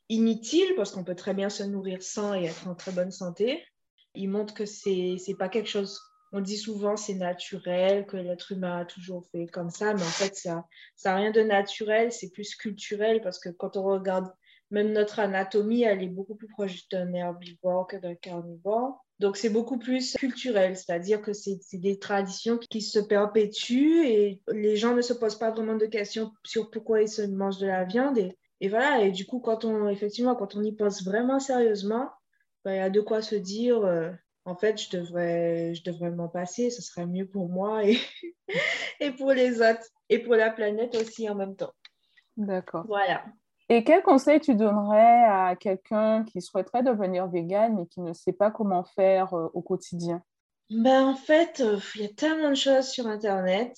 inutile, 0.09 0.73
parce 0.75 0.91
qu'on 0.91 1.03
peut 1.03 1.15
très 1.15 1.33
bien 1.33 1.49
se 1.49 1.63
nourrir 1.63 2.03
sans 2.03 2.35
et 2.35 2.45
être 2.45 2.67
en 2.67 2.75
très 2.75 2.91
bonne 2.91 3.11
santé. 3.11 3.63
Il 4.13 4.29
montre 4.29 4.53
que 4.53 4.65
c'est 4.65 5.15
n'est 5.27 5.35
pas 5.35 5.49
quelque 5.49 5.69
chose 5.69 5.99
on 6.35 6.41
dit 6.41 6.57
souvent 6.57 6.97
c'est 6.97 7.13
naturel, 7.13 8.05
que 8.05 8.17
l'être 8.17 8.51
humain 8.51 8.79
a 8.79 8.85
toujours 8.85 9.25
fait 9.31 9.47
comme 9.47 9.69
ça, 9.69 9.93
mais 9.93 10.01
en 10.01 10.05
fait, 10.05 10.35
ça 10.35 10.65
n'a 11.05 11.15
rien 11.15 11.31
de 11.31 11.41
naturel, 11.41 12.11
c'est 12.11 12.29
plus 12.29 12.55
culturel 12.55 13.21
parce 13.21 13.39
que 13.39 13.49
quand 13.49 13.77
on 13.77 13.83
regarde 13.83 14.29
même 14.69 14.91
notre 14.91 15.19
anatomie, 15.19 15.83
elle 15.83 16.03
est 16.03 16.07
beaucoup 16.07 16.35
plus 16.35 16.49
proche 16.49 16.89
d'un 16.89 17.13
herbivore 17.13 17.87
que 17.87 17.95
d'un 17.95 18.15
carnivore. 18.15 19.05
Donc, 19.19 19.37
c'est 19.37 19.49
beaucoup 19.49 19.77
plus 19.77 20.13
culturel, 20.15 20.75
c'est-à-dire 20.75 21.21
que 21.21 21.31
c'est 21.31 21.59
des 21.73 21.99
traditions 21.99 22.57
qui 22.57 22.81
se 22.81 22.99
perpétuent 22.99 24.05
et 24.05 24.41
les 24.51 24.75
gens 24.75 24.93
ne 24.93 25.01
se 25.01 25.13
posent 25.13 25.39
pas 25.39 25.51
vraiment 25.51 25.77
de 25.77 25.85
questions 25.85 26.33
sur 26.43 26.69
pourquoi 26.69 27.01
ils 27.01 27.07
se 27.07 27.21
mangent 27.21 27.59
de 27.59 27.67
la 27.67 27.85
viande. 27.85 28.17
Et, 28.59 28.67
voilà, 28.67 29.03
et 29.03 29.11
du 29.11 29.25
coup, 29.25 29.39
quand 29.39 29.63
on, 29.63 29.87
effectivement, 29.87 30.35
quand 30.35 30.55
on 30.55 30.63
y 30.63 30.73
pense 30.73 31.05
vraiment 31.05 31.39
sérieusement, 31.39 32.09
ben, 32.65 32.73
il 32.73 32.77
y 32.77 32.79
a 32.79 32.89
de 32.89 32.99
quoi 32.99 33.21
se 33.21 33.35
dire, 33.35 33.85
euh, 33.85 34.11
en 34.45 34.55
fait, 34.55 34.79
je 34.79 34.97
devrais, 34.97 35.73
je 35.73 35.83
devrais 35.83 36.11
m'en 36.11 36.29
passer, 36.29 36.69
ce 36.69 36.81
serait 36.81 37.07
mieux 37.07 37.27
pour 37.27 37.49
moi 37.49 37.83
et, 37.83 37.99
et 38.99 39.11
pour 39.11 39.33
les 39.33 39.59
autres, 39.61 39.87
et 40.09 40.19
pour 40.19 40.35
la 40.35 40.51
planète 40.51 40.95
aussi 40.95 41.27
en 41.27 41.35
même 41.35 41.55
temps. 41.55 41.73
D'accord. 42.37 42.85
Voilà. 42.87 43.25
Et 43.67 43.83
quel 43.83 44.03
conseil 44.03 44.39
tu 44.39 44.55
donnerais 44.55 45.23
à 45.23 45.55
quelqu'un 45.55 46.23
qui 46.23 46.41
souhaiterait 46.41 46.83
devenir 46.83 47.27
vegan 47.27 47.75
mais 47.75 47.87
qui 47.87 48.01
ne 48.01 48.13
sait 48.13 48.33
pas 48.33 48.51
comment 48.51 48.83
faire 48.83 49.33
euh, 49.33 49.49
au 49.53 49.61
quotidien? 49.63 50.21
Ben, 50.69 51.07
En 51.07 51.15
fait, 51.15 51.61
euh, 51.61 51.79
il 51.95 52.01
y 52.01 52.05
a 52.05 52.09
tellement 52.09 52.51
de 52.51 52.55
choses 52.55 52.87
sur 52.87 53.07
Internet. 53.07 53.75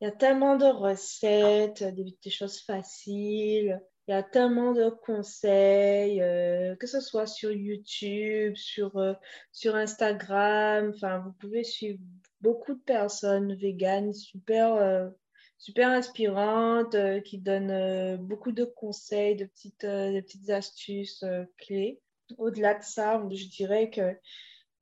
Il 0.00 0.04
y 0.04 0.08
a 0.08 0.10
tellement 0.10 0.56
de 0.56 0.66
recettes, 0.66 1.84
des, 1.84 2.16
des 2.24 2.30
choses 2.30 2.60
faciles. 2.60 3.80
Il 4.08 4.10
y 4.10 4.14
a 4.14 4.22
tellement 4.24 4.72
de 4.72 4.90
conseils, 4.90 6.20
euh, 6.22 6.74
que 6.76 6.88
ce 6.88 7.00
soit 7.00 7.26
sur 7.26 7.52
YouTube, 7.52 8.56
sur, 8.56 8.96
euh, 8.96 9.14
sur 9.52 9.76
Instagram. 9.76 10.90
Enfin, 10.92 11.18
vous 11.20 11.32
pouvez 11.32 11.62
suivre 11.62 12.00
beaucoup 12.40 12.74
de 12.74 12.80
personnes 12.80 13.54
véganes 13.54 14.12
super, 14.12 14.74
euh, 14.74 15.08
super 15.56 15.88
inspirantes 15.88 16.96
qui 17.24 17.38
donnent 17.38 18.16
beaucoup 18.16 18.50
de 18.50 18.64
conseils, 18.64 19.36
de 19.36 19.44
petites, 19.44 19.86
de 19.86 20.20
petites 20.20 20.50
astuces 20.50 21.24
clés. 21.58 22.00
Au-delà 22.38 22.74
de 22.74 22.82
ça, 22.82 23.22
je 23.30 23.46
dirais 23.46 23.90
que 23.90 24.16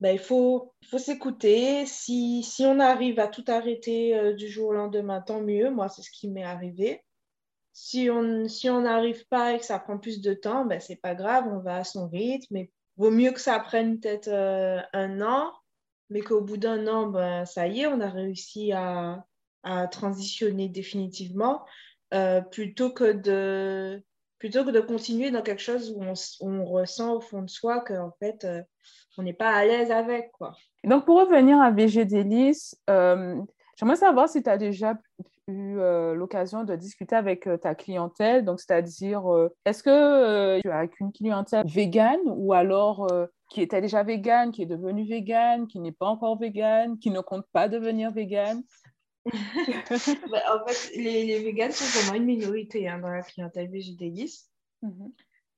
ben, 0.00 0.12
il 0.12 0.18
faut, 0.18 0.72
faut 0.88 0.98
s'écouter. 0.98 1.84
Si, 1.84 2.42
si 2.42 2.64
on 2.64 2.80
arrive 2.80 3.18
à 3.20 3.28
tout 3.28 3.44
arrêter 3.48 4.34
du 4.34 4.48
jour 4.48 4.68
au 4.70 4.72
lendemain, 4.72 5.20
tant 5.20 5.42
mieux. 5.42 5.70
Moi, 5.70 5.90
c'est 5.90 6.00
ce 6.00 6.10
qui 6.10 6.28
m'est 6.28 6.42
arrivé. 6.42 7.02
Si 7.72 8.10
on 8.10 8.48
si 8.48 8.68
n'arrive 8.68 9.26
pas 9.28 9.54
et 9.54 9.58
que 9.58 9.64
ça 9.64 9.78
prend 9.78 9.98
plus 9.98 10.20
de 10.20 10.34
temps, 10.34 10.64
ben, 10.64 10.80
c'est 10.80 11.00
pas 11.00 11.14
grave, 11.14 11.46
on 11.48 11.60
va 11.60 11.76
à 11.76 11.84
son 11.84 12.08
rythme. 12.08 12.46
Mais 12.50 12.70
vaut 12.96 13.10
mieux 13.10 13.32
que 13.32 13.40
ça 13.40 13.58
prenne 13.60 14.00
peut-être 14.00 14.28
euh, 14.28 14.80
un 14.92 15.20
an, 15.20 15.52
mais 16.10 16.20
qu'au 16.20 16.40
bout 16.40 16.56
d'un 16.56 16.86
an, 16.86 17.06
ben, 17.06 17.44
ça 17.46 17.68
y 17.68 17.80
est, 17.80 17.86
on 17.86 18.00
a 18.00 18.08
réussi 18.08 18.72
à, 18.72 19.24
à 19.62 19.86
transitionner 19.86 20.68
définitivement, 20.68 21.64
euh, 22.12 22.40
plutôt, 22.40 22.90
que 22.90 23.12
de, 23.12 24.02
plutôt 24.38 24.64
que 24.64 24.70
de 24.70 24.80
continuer 24.80 25.30
dans 25.30 25.42
quelque 25.42 25.62
chose 25.62 25.92
où 25.96 26.02
on, 26.02 26.14
on 26.40 26.64
ressent 26.64 27.14
au 27.14 27.20
fond 27.20 27.42
de 27.42 27.50
soi 27.50 27.80
qu'en 27.80 28.12
fait, 28.18 28.44
euh, 28.44 28.62
on 29.16 29.22
n'est 29.22 29.32
pas 29.32 29.50
à 29.50 29.64
l'aise 29.64 29.90
avec. 29.90 30.32
Quoi. 30.32 30.52
Donc, 30.82 31.04
pour 31.04 31.20
revenir 31.20 31.60
à 31.60 31.70
VG 31.70 32.04
Délice, 32.04 32.74
j'aimerais 32.88 33.96
savoir 33.96 34.28
si 34.28 34.42
tu 34.42 34.50
as 34.50 34.58
déjà 34.58 34.94
eu 35.48 35.78
euh, 35.78 36.14
l'occasion 36.14 36.64
de 36.64 36.76
discuter 36.76 37.16
avec 37.16 37.46
euh, 37.46 37.56
ta 37.56 37.74
clientèle, 37.74 38.44
donc 38.44 38.60
c'est-à-dire, 38.60 39.32
euh, 39.32 39.48
est-ce 39.64 39.82
que 39.82 40.60
tu 40.60 40.70
as 40.70 40.86
qu'une 40.86 41.12
clientèle 41.12 41.66
végane 41.66 42.20
ou 42.26 42.52
alors 42.52 43.10
qui 43.50 43.62
était 43.62 43.80
déjà 43.80 44.02
végane, 44.02 44.52
qui 44.52 44.62
est 44.62 44.66
devenue 44.66 45.06
végane, 45.06 45.66
qui 45.66 45.80
n'est 45.80 45.92
pas 45.92 46.06
encore 46.06 46.38
végane, 46.38 46.98
qui 46.98 47.10
ne 47.10 47.20
compte 47.20 47.46
pas 47.52 47.68
devenir 47.68 48.12
végane? 48.12 48.62
Bah, 50.30 50.40
En 50.54 50.66
fait, 50.66 50.96
les, 50.96 51.24
les 51.26 51.44
véganes 51.44 51.72
sont 51.72 51.84
vraiment 52.00 52.16
une 52.16 52.24
minorité 52.24 52.88
hein, 52.88 52.98
dans 53.00 53.10
la 53.10 53.22
clientèle 53.22 53.70
végétaliste. 53.70 54.50
Mm 54.82 55.08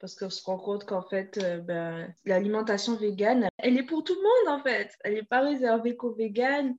parce 0.02 0.16
qu'on 0.16 0.30
se 0.30 0.42
rend 0.42 0.58
compte 0.58 0.84
qu'en 0.84 1.00
fait, 1.00 1.38
euh, 1.38 1.58
ben, 1.58 2.12
l'alimentation 2.24 2.96
végane, 2.96 3.48
elle 3.56 3.78
est 3.78 3.84
pour 3.84 4.02
tout 4.02 4.16
le 4.16 4.20
monde 4.20 4.58
en 4.58 4.62
fait. 4.64 4.90
Elle 5.04 5.14
n'est 5.14 5.22
pas 5.22 5.42
réservée 5.42 5.96
qu'aux 5.96 6.12
véganes. 6.12 6.74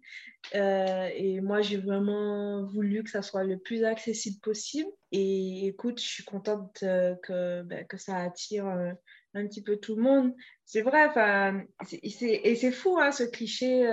Euh, 0.56 1.08
et 1.16 1.40
moi, 1.40 1.62
j'ai 1.62 1.78
vraiment 1.78 2.66
voulu 2.66 3.02
que 3.02 3.10
ça 3.10 3.22
soit 3.22 3.46
le 3.46 3.58
plus 3.58 3.86
accessible 3.86 4.42
possible. 4.42 4.90
Et 5.14 5.68
écoute, 5.68 6.02
je 6.02 6.06
suis 6.06 6.26
contente 6.26 6.84
euh, 6.84 7.16
que, 7.24 7.62
ben, 7.62 7.88
que 7.88 7.96
ça 7.96 8.18
attire 8.18 8.66
un 8.66 9.48
petit 9.48 9.64
peu 9.64 9.78
tout 9.78 9.96
le 9.96 10.02
monde. 10.02 10.34
C'est 10.66 10.82
vrai, 10.82 11.10
et 12.02 12.56
c'est 12.56 12.72
fou 12.74 13.00
hein, 13.00 13.14
ce 13.14 13.24
cliché 13.24 13.86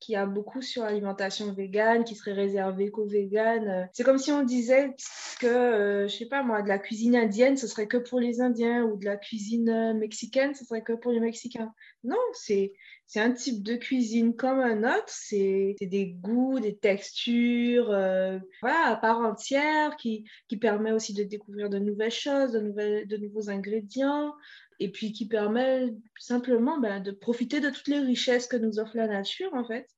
qui 0.00 0.14
a 0.14 0.26
beaucoup 0.26 0.62
sur 0.62 0.82
l'alimentation 0.82 1.52
végane, 1.52 2.04
qui 2.04 2.14
serait 2.14 2.32
réservée 2.32 2.90
qu'aux 2.90 3.06
véganes. 3.06 3.88
C'est 3.92 4.04
comme 4.04 4.18
si 4.18 4.30
on 4.32 4.42
disait 4.42 4.94
que, 5.40 5.46
euh, 5.46 6.08
je 6.08 6.16
sais 6.16 6.26
pas 6.26 6.42
moi, 6.42 6.62
de 6.62 6.68
la 6.68 6.78
cuisine 6.78 7.16
indienne, 7.16 7.56
ce 7.56 7.66
serait 7.66 7.86
que 7.86 7.96
pour 7.96 8.20
les 8.20 8.40
Indiens, 8.40 8.84
ou 8.84 8.96
de 8.96 9.04
la 9.04 9.16
cuisine 9.16 9.68
euh, 9.68 9.94
mexicaine, 9.94 10.54
ce 10.54 10.64
serait 10.64 10.82
que 10.82 10.92
pour 10.92 11.12
les 11.12 11.20
Mexicains. 11.20 11.72
Non, 12.04 12.16
c'est 12.32 12.72
c'est 13.08 13.20
un 13.20 13.30
type 13.30 13.62
de 13.62 13.76
cuisine 13.76 14.34
comme 14.34 14.58
un 14.58 14.82
autre, 14.82 15.08
c'est 15.08 15.76
des 15.80 16.06
goûts, 16.06 16.58
des 16.58 16.76
textures, 16.76 17.90
euh, 17.90 18.38
voilà, 18.60 18.88
à 18.88 18.96
part 18.96 19.20
entière, 19.20 19.96
qui, 19.96 20.24
qui 20.48 20.56
permet 20.56 20.90
aussi 20.90 21.14
de 21.14 21.22
découvrir 21.22 21.70
de 21.70 21.78
nouvelles 21.78 22.10
choses, 22.10 22.50
de, 22.50 22.60
nouvelles, 22.60 23.06
de 23.06 23.16
nouveaux 23.16 23.48
ingrédients, 23.48 24.34
et 24.78 24.90
puis 24.90 25.12
qui 25.12 25.26
permet 25.26 25.94
simplement 26.18 26.78
ben, 26.78 27.00
de 27.00 27.10
profiter 27.10 27.60
de 27.60 27.70
toutes 27.70 27.88
les 27.88 28.00
richesses 28.00 28.46
que 28.46 28.56
nous 28.56 28.78
offre 28.78 28.96
la 28.96 29.06
nature, 29.06 29.52
en 29.54 29.64
fait. 29.64 29.88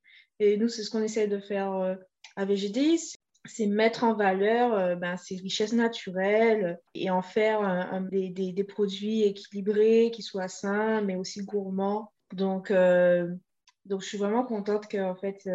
Et 0.41 0.57
nous, 0.57 0.69
c'est 0.69 0.83
ce 0.83 0.91
qu'on 0.91 1.03
essaie 1.03 1.27
de 1.27 1.41
faire 1.41 1.73
euh, 1.73 1.95
à 2.37 2.45
VGDI, 2.45 3.15
c'est 3.45 3.67
mettre 3.67 4.05
en 4.05 4.15
valeur 4.15 4.75
euh, 4.75 4.95
ben, 4.95 5.17
ces 5.17 5.37
richesses 5.37 5.73
naturelles 5.73 6.79
et 6.95 7.11
en 7.11 7.23
faire 7.23 7.91
des, 8.11 8.31
des, 8.31 8.65
produits 8.65 9.23
équilibrés, 9.23 10.11
qui 10.13 10.23
soient 10.23 10.49
sains, 10.49 11.01
mais 11.01 11.17
aussi 11.17 11.45
gourmands. 11.45 12.13
Donc, 12.33 12.71
euh, 12.71 13.35
donc 13.87 14.03
je 14.03 14.07
suis 14.07 14.19
vraiment 14.19 14.45
contente 14.45 14.87
qu'en 14.89 15.17
fait, 15.17 15.49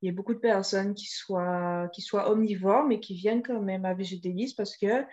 y 0.00 0.08
ait 0.08 0.12
beaucoup 0.12 0.34
de 0.34 0.38
personnes 0.38 0.94
qui 0.94 1.06
soient, 1.06 1.88
qui 1.92 2.02
soient 2.02 2.30
omnivores, 2.30 2.84
mais 2.84 3.00
qui 3.00 3.14
viennent 3.14 3.42
quand 3.42 3.60
même 3.60 3.84
à 3.84 3.94
VGDI 3.94 4.54
parce 4.56 4.76
que 4.76 5.04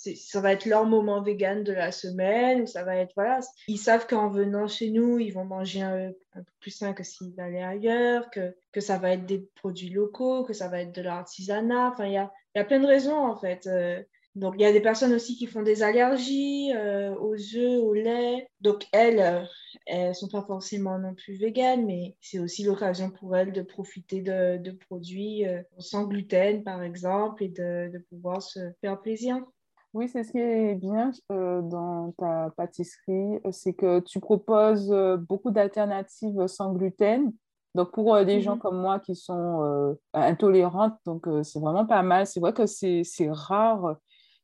ça 0.00 0.40
va 0.40 0.52
être 0.52 0.66
leur 0.66 0.86
moment 0.86 1.22
vegan 1.22 1.62
de 1.62 1.72
la 1.72 1.92
semaine, 1.92 2.66
ça 2.66 2.84
va 2.84 2.96
être, 2.96 3.12
voilà, 3.14 3.40
ils 3.68 3.78
savent 3.78 4.06
qu'en 4.06 4.28
venant 4.28 4.66
chez 4.66 4.90
nous, 4.90 5.18
ils 5.18 5.32
vont 5.32 5.44
manger 5.44 5.82
un, 5.82 6.12
peu 6.32 6.42
plus 6.60 6.70
sain 6.70 6.94
que 6.94 7.04
s'ils 7.04 7.38
allaient 7.38 7.62
ailleurs, 7.62 8.30
que, 8.30 8.54
que 8.72 8.80
ça 8.80 8.98
va 8.98 9.12
être 9.12 9.26
des 9.26 9.46
produits 9.56 9.90
locaux, 9.90 10.44
que 10.44 10.54
ça 10.54 10.68
va 10.68 10.80
être 10.80 10.94
de 10.94 11.02
l'artisanat, 11.02 11.88
enfin, 11.88 12.06
il 12.06 12.12
y 12.12 12.16
a, 12.16 12.32
y 12.54 12.58
a 12.58 12.64
plein 12.64 12.80
de 12.80 12.86
raisons, 12.86 13.18
en 13.18 13.36
fait. 13.36 13.66
Euh. 13.66 14.02
donc, 14.36 14.54
il 14.56 14.62
y 14.62 14.64
a 14.64 14.72
des 14.72 14.80
personnes 14.80 15.12
aussi 15.12 15.36
qui 15.36 15.46
font 15.46 15.62
des 15.62 15.82
allergies 15.82 16.72
euh, 16.74 17.14
aux 17.16 17.34
œufs, 17.34 17.82
au 17.82 17.92
lait. 17.92 18.48
Donc, 18.62 18.86
elles, 18.92 19.20
euh, 19.20 19.44
elles 19.84 20.14
sont 20.14 20.28
pas 20.28 20.42
forcément 20.42 20.98
non 20.98 21.14
plus 21.14 21.34
véganes, 21.34 21.84
mais 21.84 22.16
c'est 22.22 22.38
aussi 22.38 22.64
l'occasion 22.64 23.10
pour 23.10 23.36
elles 23.36 23.52
de 23.52 23.62
profiter 23.62 24.22
de, 24.22 24.56
de 24.56 24.70
produits 24.70 25.44
sans 25.78 26.04
gluten, 26.04 26.64
par 26.64 26.82
exemple, 26.82 27.44
et 27.44 27.48
de, 27.48 27.90
de 27.92 27.98
pouvoir 28.08 28.40
se 28.40 28.60
faire 28.80 28.98
plaisir. 29.00 29.44
Oui, 29.92 30.08
c'est 30.08 30.22
ce 30.22 30.30
qui 30.30 30.38
est 30.38 30.76
bien 30.76 31.10
euh, 31.32 31.62
dans 31.62 32.12
ta 32.12 32.50
pâtisserie, 32.56 33.40
euh, 33.44 33.50
c'est 33.50 33.74
que 33.74 33.98
tu 34.00 34.20
proposes 34.20 34.92
euh, 34.92 35.16
beaucoup 35.16 35.50
d'alternatives 35.50 36.46
sans 36.46 36.72
gluten. 36.72 37.32
Donc, 37.74 37.92
pour 37.92 38.24
des 38.24 38.40
gens 38.40 38.54
mhm. 38.54 38.60
comme 38.60 38.80
moi 38.80 38.98
qui 38.98 39.14
sont 39.14 39.96
intolérantes, 40.12 40.96
donc 41.06 41.28
c'est 41.44 41.60
vraiment 41.60 41.86
pas 41.86 42.02
mal. 42.02 42.26
C'est 42.26 42.40
vrai 42.40 42.52
que 42.52 42.66
c'est 42.66 43.04
rare, 43.30 43.94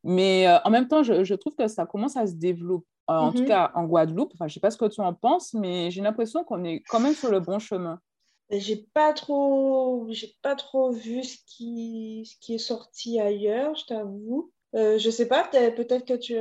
mais 0.05 0.47
en 0.65 0.71
même 0.71 0.87
temps, 0.87 1.03
je, 1.03 1.25
je, 1.25 1.35
trouve 1.35 1.57
que 1.57 1.67
ça 1.67 1.87
commence 1.87 2.17
à 2.17 2.29
se 2.29 2.35
développer, 2.35 2.87
en 3.09 3.33
tout 3.33 3.43
mhm. 3.43 3.49
cas 3.49 3.73
en 3.75 3.83
Guadeloupe. 3.83 4.31
Enfin, 4.35 4.47
je 4.47 4.55
sais 4.55 4.61
pas 4.61 4.71
ce 4.71 4.79
que 4.79 4.85
tu 4.85 5.01
en 5.01 5.13
penses, 5.13 5.55
mais 5.55 5.91
j'ai 5.91 6.03
l'impression 6.03 6.45
qu'on 6.45 6.63
est 6.63 6.85
quand 6.89 7.01
même 7.01 7.15
sur 7.15 7.29
le 7.29 7.41
bon 7.41 7.59
chemin. 7.59 7.99
J'ai 8.49 8.87
pas 8.95 9.13
trop, 9.13 10.07
j'ai 10.11 10.37
pas 10.41 10.55
trop 10.55 10.93
vu 10.93 11.25
ce 11.25 11.37
qui, 11.49 12.31
ce 12.31 12.37
qui 12.41 12.55
est 12.55 12.59
sorti 12.59 13.19
ailleurs, 13.19 13.75
je 13.75 13.87
t'avoue. 13.87 14.53
Euh, 14.77 14.99
je 14.99 15.09
sais 15.09 15.27
pas, 15.27 15.45
peut-être 15.45 16.05
que 16.05 16.17
tu, 16.17 16.35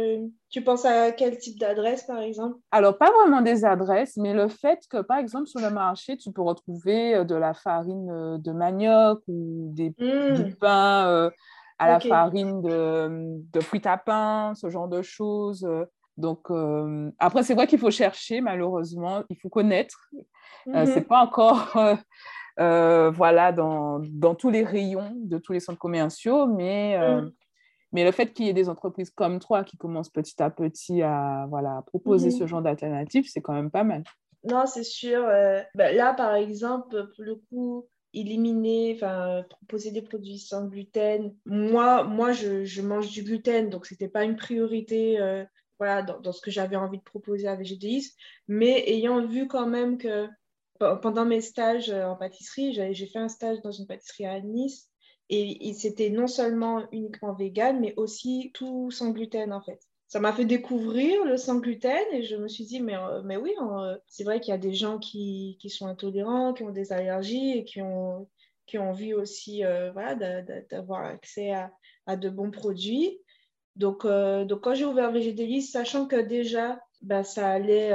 tu, 0.49 0.61
penses 0.61 0.83
à 0.83 1.13
quel 1.13 1.37
type 1.37 1.57
d'adresse, 1.57 2.03
par 2.03 2.19
exemple? 2.19 2.57
Alors, 2.69 2.97
pas 2.97 3.09
vraiment 3.11 3.41
des 3.41 3.63
adresses, 3.63 4.17
mais 4.17 4.33
le 4.33 4.49
fait 4.49 4.79
que, 4.89 5.01
par 5.01 5.19
exemple, 5.19 5.47
sur 5.47 5.61
le 5.61 5.69
marché, 5.69 6.17
tu 6.17 6.33
peux 6.33 6.41
retrouver 6.41 7.15
euh, 7.15 7.23
de 7.23 7.35
la 7.35 7.53
farine 7.53 8.09
euh, 8.11 8.37
de 8.37 8.51
manioc 8.51 9.21
ou 9.29 9.71
des, 9.73 9.91
du 9.91 10.03
mmh. 10.03 10.55
pain 10.59 11.31
à 11.77 11.89
la 11.89 11.99
farine 11.99 12.61
de, 12.61 13.37
de, 13.53 13.59
fruits 13.61 13.81
à 13.85 13.97
pain, 13.97 14.53
ce 14.55 14.69
genre 14.69 14.89
de 14.89 15.01
choses. 15.01 15.67
Donc, 16.17 16.47
après, 17.19 17.43
c'est 17.43 17.53
vrai 17.53 17.67
qu'il 17.67 17.79
faut 17.79 17.91
chercher, 17.91 18.41
malheureusement, 18.41 19.23
il 19.29 19.37
faut 19.37 19.49
connaître. 19.49 20.09
Mm 20.13 20.85
c'est 20.87 21.07
pas 21.07 21.19
encore 21.19 21.77
voilà, 22.57 23.51
dans, 23.51 23.99
dans, 23.99 24.35
tous 24.35 24.49
les 24.49 24.63
rayons 24.63 25.13
de 25.15 25.37
tous 25.37 25.53
les 25.53 25.59
centres 25.59 25.79
commerciaux, 25.79 26.47
mais, 26.47 26.97
mmh. 26.97 27.31
Mais 27.95 28.03
le 28.03 28.11
fait 28.11 28.33
qu'il 28.33 28.45
y 28.45 28.49
ait 28.49 28.53
des 28.53 28.69
entreprises 28.69 29.09
comme 29.09 29.39
toi 29.39 29.63
qui 29.63 29.77
commencent 29.77 30.09
petit 30.09 30.41
à 30.43 30.49
petit 30.49 31.01
à 31.01 31.47
voilà, 31.49 31.83
proposer 31.87 32.27
mmh 32.27 32.31
ce 32.39 32.47
genre 32.47 32.61
d'alternatives, 32.61 33.27
c'est 33.27 33.41
quand 33.41 33.53
même 33.53 33.71
pas 33.71 33.83
mal. 33.83 34.03
Non, 34.43 34.65
c'est 34.67 34.83
sûr. 34.83 35.25
Ben 35.73 35.95
là, 35.95 36.13
par 36.13 36.35
exemple, 36.35 37.09
pour 37.15 37.23
le 37.23 37.35
coup, 37.35 37.87
éliminer, 38.13 38.93
enfin, 38.95 39.43
proposer 39.49 39.91
des 39.91 40.03
produits 40.03 40.37
sans 40.37 40.67
gluten. 40.67 41.33
Moi, 41.45 42.03
moi 42.03 42.31
je, 42.31 42.63
je 42.63 42.81
mange 42.83 43.09
du 43.09 43.23
gluten, 43.23 43.69
donc 43.69 43.87
ce 43.87 43.93
n'était 43.93 44.09
pas 44.09 44.23
une 44.23 44.35
priorité 44.35 45.17
voilà, 45.79 46.03
dans, 46.03 46.19
dans, 46.19 46.31
ce 46.31 46.41
que 46.41 46.51
j'avais 46.51 46.75
envie 46.75 46.99
de 46.99 47.03
proposer 47.03 47.47
à 47.47 47.55
VGDIS. 47.55 48.11
Mais 48.47 48.83
ayant 48.87 49.25
vu 49.25 49.47
quand 49.47 49.67
même 49.67 49.97
que 49.97 50.27
pendant 50.79 51.25
mes 51.25 51.41
stages 51.41 51.89
euh, 51.89 52.05
en 52.05 52.15
pâtisserie, 52.15 52.73
j'ai 52.73 53.07
fait 53.07 53.19
un 53.19 53.29
stage 53.29 53.61
dans 53.61 53.71
une 53.71 53.87
pâtisserie 53.87 54.25
à 54.25 54.39
Nice 54.41 54.89
et, 55.29 55.73
c'était 55.73 56.09
non 56.09 56.27
seulement 56.27 56.83
uniquement 56.91 57.33
vegan, 57.33 57.79
mais 57.79 57.93
aussi 57.97 58.51
tout 58.53 58.91
sans 58.91 59.11
gluten 59.11 59.53
en 59.53 59.61
fait. 59.61 59.79
Ça 60.07 60.19
m'a 60.19 60.31
fait 60.31 60.45
découvrir 60.45 61.25
le 61.25 61.35
sans 61.35 61.59
gluten 61.59 62.05
et 62.11 62.23
je 62.23 62.35
me 62.35 62.47
suis 62.47 62.65
dit, 62.65 62.79
mais, 62.79 62.95
euh, 62.95 63.21
mais 63.23 63.37
oui, 63.37 63.51
euh, 63.59 63.97
c'est 64.07 64.23
vrai 64.23 64.39
qu'il 64.39 64.51
y 64.51 64.55
a 64.55 64.59
des 64.59 64.73
gens 64.73 64.99
qui, 64.99 65.57
qui, 65.59 65.69
sont 65.69 65.87
intolérants, 65.87 66.53
qui 66.53 66.63
ont 66.63 66.71
des 66.71 66.93
allergies 66.93 67.57
et 67.57 67.63
qui 67.65 67.81
ont, 67.81 68.29
qui 68.67 68.77
ont 68.77 68.89
envie 68.89 69.13
aussi 69.13 69.63
voilà, 69.93 70.15
d'avoir 70.69 71.03
accès 71.05 71.51
à, 71.51 71.71
à, 72.05 72.15
de 72.17 72.29
bons 72.29 72.51
produits. 72.51 73.19
Donc, 73.75 74.05
donc 74.05 74.61
quand 74.61 74.75
j'ai 74.75 74.85
ouvert 74.85 75.11
VGDLIS, 75.11 75.63
sachant 75.63 76.07
que 76.07 76.15
déjà, 76.15 76.79
bah, 77.01 77.23
ça 77.23 77.49
allait 77.49 77.91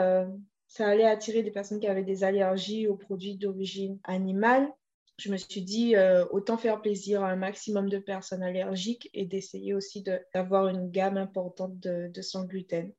ça 0.70 0.86
allait 0.86 1.04
attirer 1.04 1.42
des 1.42 1.50
personnes 1.50 1.80
qui 1.80 1.88
avaient 1.88 2.04
des 2.04 2.22
allergies 2.22 2.86
aux 2.86 2.94
produits 2.94 3.36
d'origine 3.36 3.98
animale. 4.04 4.72
Je 5.20 5.30
me 5.30 5.36
suis 5.36 5.60
dit, 5.60 5.96
euh, 5.96 6.24
autant 6.30 6.56
faire 6.56 6.80
plaisir 6.80 7.22
à 7.22 7.28
un 7.28 7.36
maximum 7.36 7.90
de 7.90 7.98
personnes 7.98 8.42
allergiques 8.42 9.10
et 9.12 9.26
d'essayer 9.26 9.74
aussi 9.74 10.02
d'avoir 10.32 10.68
une 10.68 10.90
gamme 10.90 11.18
importante 11.18 11.78
de, 11.78 12.22
sans 12.22 12.44
gluten. 12.44 12.90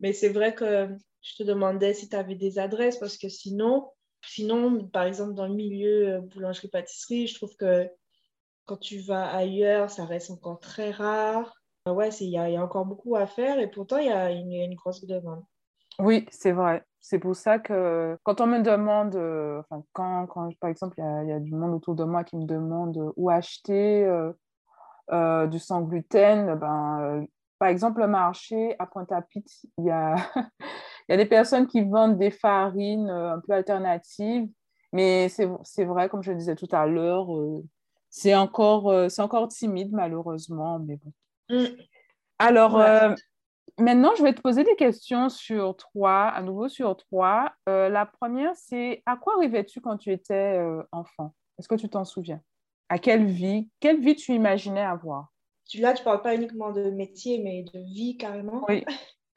Mais 0.00 0.12
c'est 0.12 0.30
vrai 0.30 0.56
que 0.56 0.88
je 1.22 1.36
te 1.36 1.44
demandais 1.44 1.94
si 1.94 2.08
tu 2.08 2.16
avais 2.16 2.34
des 2.34 2.58
adresses 2.58 2.98
parce 2.98 3.16
que 3.16 3.28
sinon, 3.28 3.88
sinon, 4.26 4.88
par 4.88 5.04
exemple, 5.04 5.34
dans 5.34 5.46
le 5.46 5.54
milieu 5.54 6.14
euh, 6.14 6.20
boulangerie-pâtisserie, 6.20 7.28
je 7.28 7.34
trouve 7.36 7.54
que 7.54 7.88
quand 8.64 8.78
tu 8.78 8.98
vas 8.98 9.32
ailleurs, 9.32 9.88
ça 9.88 10.04
reste 10.04 10.32
encore 10.32 10.58
très 10.58 10.90
rare. 10.90 11.54
Ouais, 11.86 12.08
il 12.20 12.30
y, 12.30 12.38
a 12.38 12.62
encore 12.62 12.86
beaucoup 12.86 13.14
à 13.14 13.28
faire 13.28 13.60
et 13.60 13.70
pourtant, 13.70 13.98
il 13.98 14.06
y, 14.06 14.10
a 14.10 14.30
une 14.30 14.74
grosse 14.74 15.04
demande. 15.04 15.44
Oui, 16.00 16.26
c'est 16.30 16.52
vrai. 16.52 16.84
C'est 17.00 17.18
pour 17.18 17.36
ça 17.36 17.58
que 17.58 18.18
quand 18.24 18.40
on 18.40 18.46
me 18.46 18.60
demande, 18.60 19.14
euh, 19.14 19.60
enfin, 19.60 19.84
quand, 19.92 20.26
quand, 20.26 20.50
par 20.60 20.70
exemple, 20.70 20.94
il 20.98 21.28
y, 21.28 21.32
a 21.32 21.38
du 21.38 21.54
monde 21.54 21.74
autour 21.74 21.94
de 21.94 22.04
moi 22.04 22.24
qui 22.24 22.36
me 22.36 22.44
demande 22.44 23.12
où 23.16 23.30
acheter 23.30 24.04
euh, 24.04 24.32
euh, 25.12 25.46
du 25.46 25.58
sans 25.58 25.82
gluten, 25.82 26.56
ben, 26.56 27.24
par 27.58 27.68
exemple, 27.68 28.00
le 28.00 28.08
marché 28.08 28.74
à 28.78 28.86
Pointe-à-Pitre, 28.86 29.50
il 29.78 29.86
y 29.86 29.90
a, 29.90 30.16
y 31.08 31.12
a 31.12 31.16
des 31.16 31.26
personnes 31.26 31.66
qui 31.66 31.82
vendent 31.82 32.18
des 32.18 32.30
farines 32.30 33.08
un 33.08 33.40
peu 33.40 33.52
alternatives, 33.52 34.48
mais 34.92 35.28
c'est 35.28 35.84
vrai, 35.84 36.08
comme 36.08 36.22
je 36.22 36.32
le 36.32 36.38
disais 36.38 36.56
tout 36.56 36.68
à 36.72 36.86
l'heure, 36.86 37.28
c'est 38.10 38.34
encore, 38.34 38.92
encore 39.18 39.48
timide, 39.48 39.92
malheureusement, 39.92 40.78
mais 40.80 40.96
bon. 40.96 41.12
Mmh. 41.50 41.76
Alors, 42.38 42.76
Maintenant, 43.78 44.12
je 44.16 44.24
vais 44.24 44.34
te 44.34 44.40
poser 44.40 44.64
des 44.64 44.74
questions 44.74 45.28
sur 45.28 45.76
toi, 45.76 46.26
à 46.26 46.42
nouveau 46.42 46.68
sur 46.68 46.96
toi. 46.96 47.52
Euh, 47.68 47.88
la 47.88 48.06
première, 48.06 48.50
c'est 48.56 49.04
à 49.06 49.16
quoi 49.16 49.38
rêvais-tu 49.38 49.80
quand 49.80 49.96
tu 49.96 50.12
étais 50.12 50.58
euh, 50.58 50.82
enfant? 50.90 51.32
Est-ce 51.58 51.68
que 51.68 51.76
tu 51.76 51.88
t'en 51.88 52.04
souviens? 52.04 52.40
À 52.88 52.98
quelle 52.98 53.26
vie 53.26 53.68
Quelle 53.78 54.00
vie 54.00 54.16
tu 54.16 54.32
imaginais 54.32 54.82
avoir? 54.82 55.28
Là, 55.74 55.92
tu 55.92 56.00
ne 56.00 56.04
parles 56.04 56.22
pas 56.22 56.34
uniquement 56.34 56.72
de 56.72 56.90
métier, 56.90 57.38
mais 57.38 57.62
de 57.62 57.78
vie 57.78 58.16
carrément. 58.16 58.64
Oui. 58.68 58.84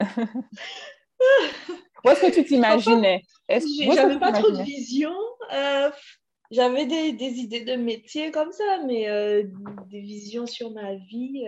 Où 2.04 2.10
est-ce 2.10 2.22
que 2.22 2.34
tu 2.34 2.44
t'imaginais? 2.44 3.22
J'avais 3.48 4.18
pas 4.18 4.32
trop 4.32 4.50
de 4.50 4.62
vision. 4.62 5.14
Euh, 5.52 5.88
j'avais 6.50 6.86
des, 6.86 7.12
des, 7.12 7.34
idées 7.38 7.64
de 7.64 7.76
métier 7.76 8.32
comme 8.32 8.50
ça, 8.50 8.80
mais 8.86 9.06
des 9.86 10.00
visions 10.00 10.46
sur 10.46 10.72
ma 10.72 10.94
vie. 10.94 11.46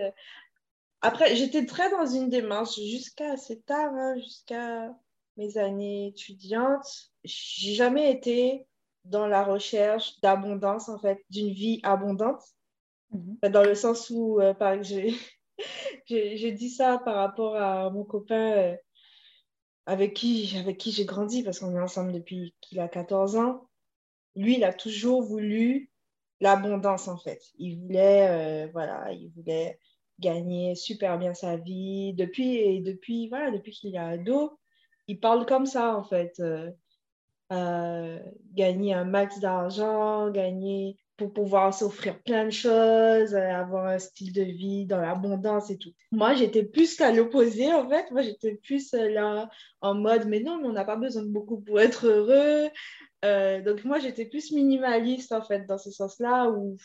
Après, 1.05 1.35
j'étais 1.35 1.67
très 1.67 1.91
dans 1.91 2.07
une 2.07 2.29
démarche 2.29 2.77
jusqu'à 2.77 3.33
assez 3.33 3.61
tard, 3.61 3.93
hein, 3.93 4.15
jusqu'à 4.17 4.91
mes 5.37 5.55
années 5.59 6.07
étudiantes. 6.07 7.11
J'ai 7.23 7.75
jamais 7.75 8.11
été 8.11 8.65
dans 9.03 9.27
la 9.27 9.43
recherche 9.43 10.19
d'abondance, 10.21 10.89
en 10.89 10.97
fait, 10.97 11.19
d'une 11.29 11.53
vie 11.53 11.79
abondante. 11.83 12.41
Mhm. 13.11 13.37
Dans 13.51 13.61
le 13.61 13.75
sens 13.75 14.09
où, 14.09 14.41
euh, 14.41 14.55
par 14.55 14.81
j'ai 16.07 16.51
dit 16.51 16.71
ça 16.71 16.97
par 16.97 17.17
rapport 17.17 17.55
à 17.55 17.91
mon 17.91 18.03
copain 18.03 18.53
euh, 18.53 18.75
avec 19.85 20.15
qui, 20.15 20.57
avec 20.57 20.79
qui 20.79 20.91
j'ai 20.91 21.05
grandi, 21.05 21.43
parce 21.43 21.59
qu'on 21.59 21.75
est 21.75 21.79
ensemble 21.79 22.13
depuis 22.13 22.55
qu'il 22.61 22.79
a 22.79 22.87
14 22.87 23.35
ans. 23.35 23.69
Lui, 24.35 24.55
il 24.55 24.63
a 24.63 24.73
toujours 24.73 25.21
voulu 25.21 25.91
l'abondance, 26.39 27.07
en 27.07 27.19
fait. 27.19 27.43
Il 27.59 27.79
voulait, 27.79 28.27
euh, 28.65 28.71
voilà, 28.73 29.11
il 29.11 29.29
voulait 29.35 29.77
gagner 30.19 30.75
super 30.75 31.17
bien 31.17 31.33
sa 31.33 31.57
vie. 31.57 32.13
Depuis, 32.13 32.57
et 32.57 32.81
depuis, 32.81 33.27
voilà, 33.29 33.51
depuis 33.51 33.71
qu'il 33.71 33.95
est 33.95 33.99
ado, 33.99 34.57
il 35.07 35.19
parle 35.19 35.45
comme 35.45 35.65
ça, 35.65 35.95
en 35.95 36.03
fait. 36.03 36.39
Euh, 36.39 36.71
euh, 37.51 38.19
gagner 38.53 38.93
un 38.93 39.03
max 39.03 39.39
d'argent, 39.39 40.31
gagner 40.31 40.97
pour 41.15 41.31
pouvoir 41.31 41.73
s'offrir 41.73 42.19
plein 42.23 42.45
de 42.45 42.49
choses, 42.49 43.35
euh, 43.35 43.53
avoir 43.53 43.85
un 43.85 43.99
style 43.99 44.33
de 44.33 44.41
vie 44.41 44.85
dans 44.85 44.99
l'abondance 44.99 45.69
et 45.69 45.77
tout. 45.77 45.91
Moi, 46.11 46.33
j'étais 46.33 46.63
plus 46.63 46.95
qu'à 46.95 47.11
l'opposé, 47.11 47.71
en 47.71 47.87
fait. 47.87 48.09
Moi, 48.11 48.23
j'étais 48.23 48.55
plus 48.55 48.91
là 48.93 49.49
en 49.81 49.93
mode, 49.93 50.25
mais 50.27 50.39
non, 50.39 50.57
mais 50.59 50.67
on 50.67 50.73
n'a 50.73 50.85
pas 50.85 50.95
besoin 50.95 51.21
de 51.21 51.29
beaucoup 51.29 51.61
pour 51.61 51.79
être 51.79 52.07
heureux. 52.07 52.69
donc, 53.63 53.85
moi, 53.85 53.99
j'étais 53.99 54.25
plus 54.25 54.51
minimaliste, 54.51 55.31
en 55.31 55.41
fait, 55.41 55.65
dans 55.67 55.77
ce 55.77 55.91
sens-là, 55.91 56.49
où 56.49 56.77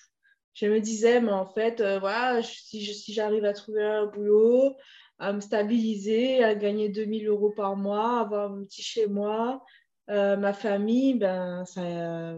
je 0.55 0.67
me 0.67 0.81
disais, 0.81 1.21
mais 1.21 1.33
en 1.33 1.47
fait, 1.47 1.81
euh, 1.81 1.99
voilà, 1.99 2.43
si, 2.43 2.85
si 2.85 3.13
j'arrive 3.13 3.45
à 3.45 3.53
trouver 3.53 3.85
un 3.85 4.07
boulot, 4.07 4.77
à 5.19 5.33
me 5.33 5.41
stabiliser, 5.41 6.43
à 6.43 6.55
gagner 6.55 6.89
2000 6.89 7.29
euros 7.29 7.51
par 7.51 7.77
mois, 7.77 8.21
avoir 8.21 8.53
un 8.53 8.65
petit 8.65 8.83
chez 8.83 9.07
moi, 9.07 9.65
euh, 10.09 10.37
ma 10.37 10.53
famille, 10.53 11.15
ben, 11.15 11.65
ça, 11.67 11.83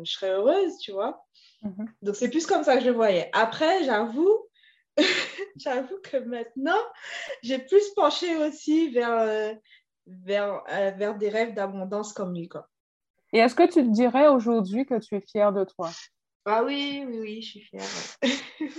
je 0.03 0.11
serais 0.11 0.31
heureuse, 0.31 0.77
tu 0.79 0.93
vois. 0.93 1.25
Mhm. 1.63 1.87
Donc, 2.03 2.17
c'est 2.17 2.29
plus 2.29 2.47
comme 2.47 2.65
ça 2.65 2.77
que 2.77 2.83
je 2.83 2.91
le 2.91 2.97
voyais. 2.97 3.31
Après, 3.33 3.85
j'avoue, 3.85 4.47
j'avoue 5.57 5.99
que 6.03 6.19
maintenant, 6.19 6.81
j'ai 7.43 7.59
plus 7.59 7.89
penché 7.95 8.37
aussi 8.37 8.91
vers, 8.91 9.13
euh, 9.13 9.53
vers, 10.07 10.63
vers 10.97 11.17
des 11.17 11.29
rêves 11.29 11.55
d'abondance 11.55 12.13
comme 12.13 12.35
lui. 12.35 12.49
Quoi. 12.49 12.69
Et 13.33 13.39
est-ce 13.39 13.55
que 13.55 13.63
tu 13.63 13.83
te 13.83 13.91
dirais 13.91 14.29
aujourd'hui 14.29 14.85
que 14.85 14.99
tu 14.99 15.17
es 15.17 15.21
fière 15.21 15.53
de 15.53 15.65
toi? 15.65 15.91
Ah 16.45 16.65
oui, 16.65 17.05
oui, 17.07 17.19
oui, 17.21 17.43
je 17.43 17.51
suis 17.51 17.61
fière. 17.61 17.83
oui, 18.23 18.71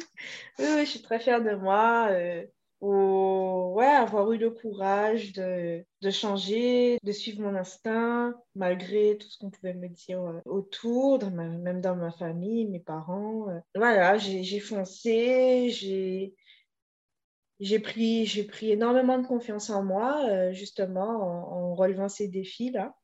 oui, 0.60 0.86
je 0.86 0.90
suis 0.90 1.02
très 1.02 1.20
fière 1.20 1.44
de 1.44 1.56
moi. 1.56 2.10
Euh, 2.12 2.46
ouais, 2.82 3.86
avoir 3.86 4.32
eu 4.32 4.38
le 4.38 4.52
courage 4.52 5.32
de, 5.34 5.86
de, 6.02 6.10
changer, 6.10 6.98
de 7.04 7.12
suivre 7.12 7.42
mon 7.42 7.56
instinct, 7.56 8.36
malgré 8.56 9.18
tout 9.18 9.28
ce 9.30 9.38
qu'on 9.38 9.50
pouvait 9.50 9.74
me 9.74 9.88
dire 9.88 10.22
euh, 10.22 10.42
autour, 10.46 11.20
dans 11.20 11.32
même 11.32 11.82
dans 11.82 11.96
ma 11.96 12.12
famille, 12.12 12.66
mes 12.66 12.80
parents. 12.80 13.50
Euh. 13.50 13.60
voilà, 13.76 14.18
j'ai 14.18 14.60
foncé, 14.60 15.70
j'ai 15.70 16.36
j'ai 17.60 17.80
pris, 17.80 18.26
j'ai 18.26 18.44
pris 18.44 18.72
énormément 18.72 19.18
de 19.18 19.26
confiance 19.26 19.70
en 19.70 19.84
moi, 19.84 20.26
euh, 20.30 20.52
justement, 20.52 21.72
en, 21.72 21.76
relevant 21.76 22.10
ces 22.10 22.28
défis-là. 22.28 22.96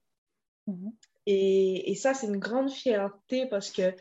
Mmh 0.68 0.90
et, 1.32 1.92
et, 1.92 1.96
ça, 1.96 2.16
c'est 2.16 2.26
une 2.26 2.40
grande 2.40 2.72
fierté 2.72 3.46
parce 3.46 3.70
que 3.70 3.94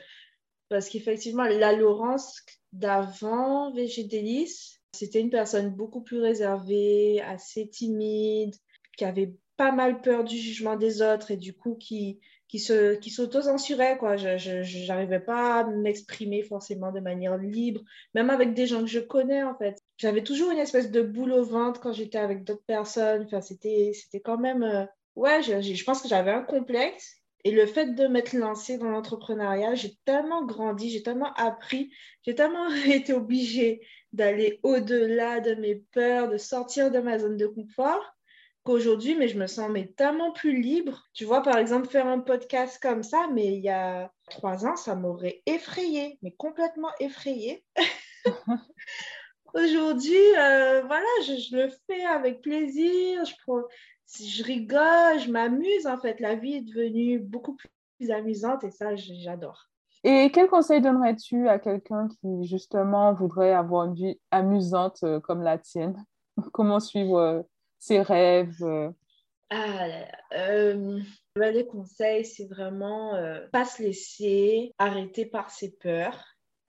parce 0.69 0.89
qu'effectivement, 0.89 1.45
la 1.45 1.73
Laurence 1.73 2.43
d'avant 2.73 3.73
VG 3.73 4.09
c'était 4.93 5.21
une 5.21 5.31
personne 5.31 5.71
beaucoup 5.71 6.03
plus 6.03 6.21
réservée, 6.21 7.21
assez 7.23 7.69
timide, 7.69 8.55
qui 8.97 9.05
avait 9.05 9.35
pas 9.57 9.73
mal 9.73 10.01
peur 10.01 10.25
du 10.25 10.37
jugement 10.37 10.77
des 10.77 11.03
autres 11.03 11.31
et 11.31 11.37
du 11.37 11.53
coup 11.53 11.75
qui, 11.75 12.21
qui 12.49 12.59
s'auto-censurait 12.59 13.99
quoi. 13.99 14.17
Je 14.17 14.87
n'arrivais 14.87 15.21
pas 15.21 15.61
à 15.61 15.65
m'exprimer 15.65 16.43
forcément 16.43 16.93
de 16.93 17.01
manière 17.01 17.37
libre 17.37 17.83
même 18.15 18.31
avec 18.31 18.55
des 18.55 18.67
gens 18.67 18.81
que 18.81 18.87
je 18.87 19.01
connais 19.01 19.43
en 19.43 19.57
fait. 19.57 19.79
J'avais 19.97 20.23
toujours 20.23 20.51
une 20.51 20.59
espèce 20.59 20.91
de 20.91 21.03
boule 21.03 21.33
au 21.33 21.45
ventre 21.45 21.81
quand 21.81 21.93
j'étais 21.93 22.19
avec 22.19 22.45
d'autres 22.45 22.65
personnes. 22.67 23.25
Enfin 23.25 23.41
c'était 23.41 23.93
quand 24.25 24.39
même 24.39 24.63
euh, 24.63 24.87
ouais 25.17 25.43
je, 25.43 25.85
pense 25.85 26.01
que 26.01 26.09
j'avais 26.09 26.31
un 26.31 26.43
complexe 26.43 27.18
Et 27.44 27.53
le 27.53 27.66
fait 27.66 27.94
de 27.94 28.07
m'être 28.07 28.33
lancée 28.33 28.79
dans 28.79 28.90
l'entrepreneuriat, 28.90 29.74
j'ai 29.74 29.96
tellement 30.05 30.44
grandi, 30.44 30.90
j'ai 30.90 31.03
tellement 31.03 31.33
appris, 31.35 31.92
j'ai 32.24 32.35
tellement 32.35 32.68
été 32.87 33.12
obligée 33.12 33.81
d'aller 34.12 34.59
au-delà 34.62 35.40
de 35.40 35.55
mes 35.55 35.77
peurs, 35.92 36.29
de 36.29 36.38
sortir 36.38 36.90
de 36.90 36.98
ma 36.98 37.18
zone 37.18 37.37
de 37.37 37.46
confort 37.46 38.05
qu'aujourd'hui, 38.64 39.14
mais 39.14 39.29
je 39.29 39.38
me 39.38 39.46
sens 39.46 39.70
mais 39.70 39.87
tellement 39.96 40.33
plus 40.33 40.61
libre. 40.61 41.05
Tu 41.14 41.24
vois, 41.24 41.42
par 41.42 41.57
exemple, 41.57 41.88
faire 41.88 42.07
un 42.07 42.20
podcast 42.20 42.79
comme 42.83 43.03
ça, 43.03 43.27
mais 43.33 43.46
il 43.46 43.61
y 43.61 43.70
a 43.70 44.12
trois 44.29 44.66
ans, 44.66 44.77
ça 44.77 44.94
m'aurait 44.94 45.42
effrayée, 45.46 46.18
mais 46.22 46.33
complètement 46.33 46.90
effrayée. 47.01 47.64
Aujourd'hui, 49.55 50.37
euh, 50.37 50.83
voilà, 50.83 51.07
je, 51.22 51.57
le 51.57 51.70
fais 51.87 52.05
avec 52.05 52.42
plaisir, 52.42 53.24
je, 53.24 53.33
je 54.16 54.42
rigole, 54.42 55.21
je 55.21 55.31
m'amuse 55.31 55.87
en 55.87 55.99
fait. 55.99 56.21
La 56.21 56.35
vie 56.35 56.55
est 56.55 56.62
devenue 56.62 57.18
beaucoup 57.18 57.57
plus 57.57 58.11
amusante 58.11 58.64
et 58.64 58.71
ça, 58.71 58.97
j'adore. 58.97 59.68
Et 60.05 60.31
quel 60.33 60.49
conseil 60.49 60.81
donnerais-tu 60.81 61.49
à 61.49 61.59
quelqu'un 61.59 62.09
qui 62.09 62.44
justement 62.44 63.12
voudrait 63.12 63.53
avoir 63.53 63.87
une 63.87 63.94
vie 63.94 64.21
amusante 64.31 65.01
euh, 65.03 65.21
comme 65.21 65.42
la 65.42 65.59
tienne? 65.59 66.05
Comment 66.53 66.81
suivre 66.81 67.18
euh, 67.18 67.42
ses 67.79 68.01
rêves 68.01 68.92
ah, 69.51 69.87
euh, 70.35 71.01
les 71.37 71.66
conseils, 71.66 72.27
c'est 72.27 72.44
vraiment 72.44 73.14
pas 73.51 73.64
se 73.64 73.83
laisser 73.83 74.75
arrêter 74.77 75.25
par 75.25 75.49
ses 75.49 75.71
peurs, 75.71 76.23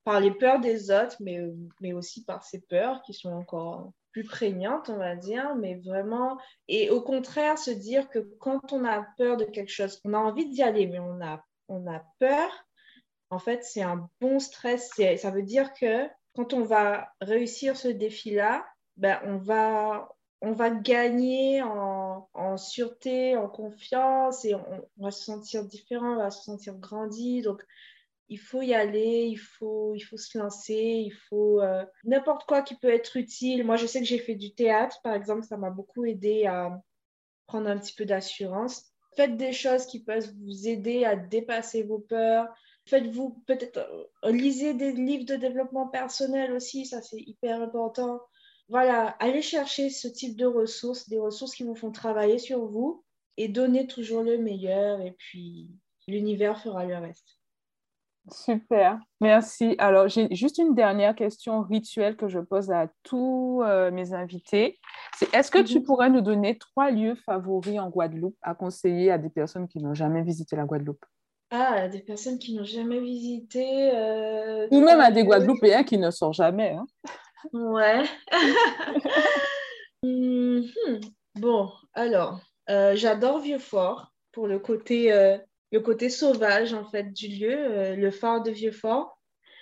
par 0.06 0.22
les 0.22 0.32
peurs 0.32 0.62
des 0.62 0.90
autres, 0.90 1.18
mais, 1.20 1.42
mais 1.82 1.92
aussi 1.92 2.24
par 2.24 2.42
ses 2.46 2.62
peurs 2.62 3.02
qui 3.02 3.14
sont 3.14 3.34
encore 3.34 3.92
plus 4.12 4.24
prégnante, 4.24 4.90
on 4.90 4.98
va 4.98 5.16
dire, 5.16 5.56
mais 5.56 5.76
vraiment, 5.76 6.38
et 6.68 6.90
au 6.90 7.02
contraire, 7.02 7.58
se 7.58 7.72
dire 7.72 8.10
que 8.10 8.20
quand 8.40 8.74
on 8.74 8.86
a 8.86 9.06
peur 9.18 9.38
de 9.38 9.46
quelque 9.46 9.72
chose, 9.72 10.02
on 10.04 10.14
a 10.14 10.18
envie 10.18 10.50
d'y 10.50 10.64
aller, 10.64 10.88
mais 10.88 11.00
on 11.00 11.22
a, 11.22 11.44
on 11.68 11.86
a 11.88 12.04
peur, 12.20 12.50
en 13.30 13.40
fait, 13.40 13.64
c'est 13.64 13.84
un 13.84 14.10
bon 14.22 14.40
stress. 14.40 14.92
Ça 15.18 15.32
veut 15.32 15.44
dire 15.44 15.74
que 15.74 16.08
quand 16.36 16.54
on 16.54 16.64
va 16.64 17.14
réussir 17.22 17.78
ce 17.78 17.88
défi-là, 17.88 18.66
ben, 18.98 19.20
on, 19.24 19.38
va, 19.38 20.10
on 20.42 20.52
va 20.52 20.72
gagner 20.72 21.62
en, 21.62 22.28
en 22.34 22.58
sûreté, 22.58 23.38
en 23.38 23.48
confiance, 23.48 24.46
et 24.46 24.56
on, 24.56 24.88
on, 24.98 25.04
va 25.04 25.12
se 25.12 25.24
sentir 25.24 25.66
différent, 25.66 26.14
on 26.14 26.18
va 26.18 26.32
se 26.32 26.44
sentir 26.44 26.76
grandi. 26.76 27.42
Donc, 27.42 27.64
il 28.30 28.40
faut 28.40 28.62
y 28.62 28.74
aller, 28.74 29.26
il 29.28 29.38
faut, 29.38 29.94
il 29.96 30.02
faut 30.02 30.18
se 30.18 30.38
lancer, 30.38 31.04
il 31.06 31.14
faut 31.30 31.62
euh, 31.62 31.84
n'importe 32.04 32.46
quoi 32.46 32.62
qui 32.62 32.76
peut 32.76 32.94
être 32.94 33.18
utile. 33.18 33.64
Moi, 33.64 33.76
je 33.76 33.88
sais 33.88 34.00
que 34.00 34.06
j'ai 34.06 34.20
fait 34.20 34.36
du 34.36 34.54
théâtre, 34.54 35.02
par 35.04 35.16
exemple, 35.16 35.44
ça 35.44 35.58
m'a 35.58 35.72
beaucoup 35.72 36.06
aidé 36.06 36.46
à 36.46 36.80
prendre 37.48 37.68
un 37.68 37.78
petit 37.78 37.96
peu 37.96 38.06
d'assurance. 38.06 38.86
Faites 39.16 39.36
des 39.36 39.52
choses 39.52 39.88
qui 39.88 40.04
peuvent 40.04 40.32
vous 40.46 40.68
aider 40.68 41.04
à 41.06 41.16
dépasser 41.16 41.82
vos 41.82 42.00
peurs. 42.00 42.48
Faites-vous 42.86 43.44
peut-être, 43.48 43.78
euh, 44.24 44.32
lisez 44.32 44.76
des 44.76 44.92
livres 44.92 45.26
de 45.26 45.36
développement 45.36 45.88
personnel 45.88 46.54
aussi, 46.54 46.86
ça 46.86 47.02
c'est 47.02 47.20
hyper 47.20 47.62
important. 47.62 48.22
Voilà, 48.68 49.16
allez 49.20 49.42
chercher 49.42 49.90
ce 49.90 50.08
type 50.08 50.38
de 50.38 50.46
ressources, 50.46 51.10
des 51.10 51.18
ressources 51.18 51.56
qui 51.56 51.64
vous 51.64 51.76
font 51.76 51.92
travailler 51.92 52.38
sur 52.38 52.68
vous 52.68 53.04
et 53.38 53.48
donnez 53.48 53.88
toujours 53.88 54.22
le 54.22 54.38
meilleur 54.38 55.02
et 55.02 55.12
puis 55.14 55.72
l'univers 56.08 56.62
fera 56.62 56.86
le 56.86 56.98
reste. 56.98 57.39
Super, 58.32 59.00
merci. 59.22 59.76
Alors, 59.78 60.08
j'ai 60.08 60.34
juste 60.34 60.58
une 60.58 60.76
dernière 60.76 61.16
question 61.16 61.62
rituelle 61.62 62.16
que 62.16 62.28
je 62.28 62.40
pose 62.40 62.72
à 62.72 62.88
tous 63.04 63.62
euh, 63.64 63.92
mes 63.92 64.14
invités. 64.14 64.80
C'est 65.18 65.34
est-ce 65.34 65.52
que 65.52 65.60
tu 65.60 65.80
mhm. 65.80 65.84
pourrais 65.86 66.10
nous 66.10 66.22
donner 66.22 66.58
trois 66.58 66.92
lieux 66.92 67.16
favoris 67.16 67.80
en 67.80 67.90
Guadeloupe 67.90 68.38
à 68.42 68.56
conseiller 68.56 69.12
à 69.12 69.18
des 69.18 69.30
personnes 69.30 69.68
qui 69.68 69.80
n'ont 69.80 69.94
jamais 69.94 70.22
visité 70.22 70.56
la 70.56 70.66
Guadeloupe? 70.66 71.04
Ah, 71.52 71.88
des 71.88 72.02
personnes 72.02 72.38
qui 72.38 72.56
n'ont 72.56 72.64
jamais 72.64 73.00
visité. 73.00 73.92
Euh, 73.96 74.68
Ou 74.72 74.82
même 74.82 75.00
à 75.00 75.12
des 75.12 75.24
Guadeloupéens 75.24 75.84
qui 75.84 75.98
ne 75.98 76.12
sortent 76.12 76.36
jamais. 76.36 76.78
Hein. 76.78 76.86
Ouais. 77.54 78.04
Mhm. 80.02 81.02
Bon, 81.36 81.70
alors, 81.94 82.40
euh, 82.70 82.96
j'adore 82.96 83.40
Vieux-Fort 83.40 84.14
pour 84.32 84.48
le 84.48 84.58
côté 84.58 85.12
le 85.72 85.80
côté 85.80 86.10
sauvage 86.10 86.74
en 86.74 86.86
fait 86.86 87.12
du 87.14 87.28
lieu, 87.28 87.54
euh, 87.54 87.96
le 87.96 88.12
phare 88.12 88.42
de 88.42 88.52
Vieux-Fort. 88.52 89.20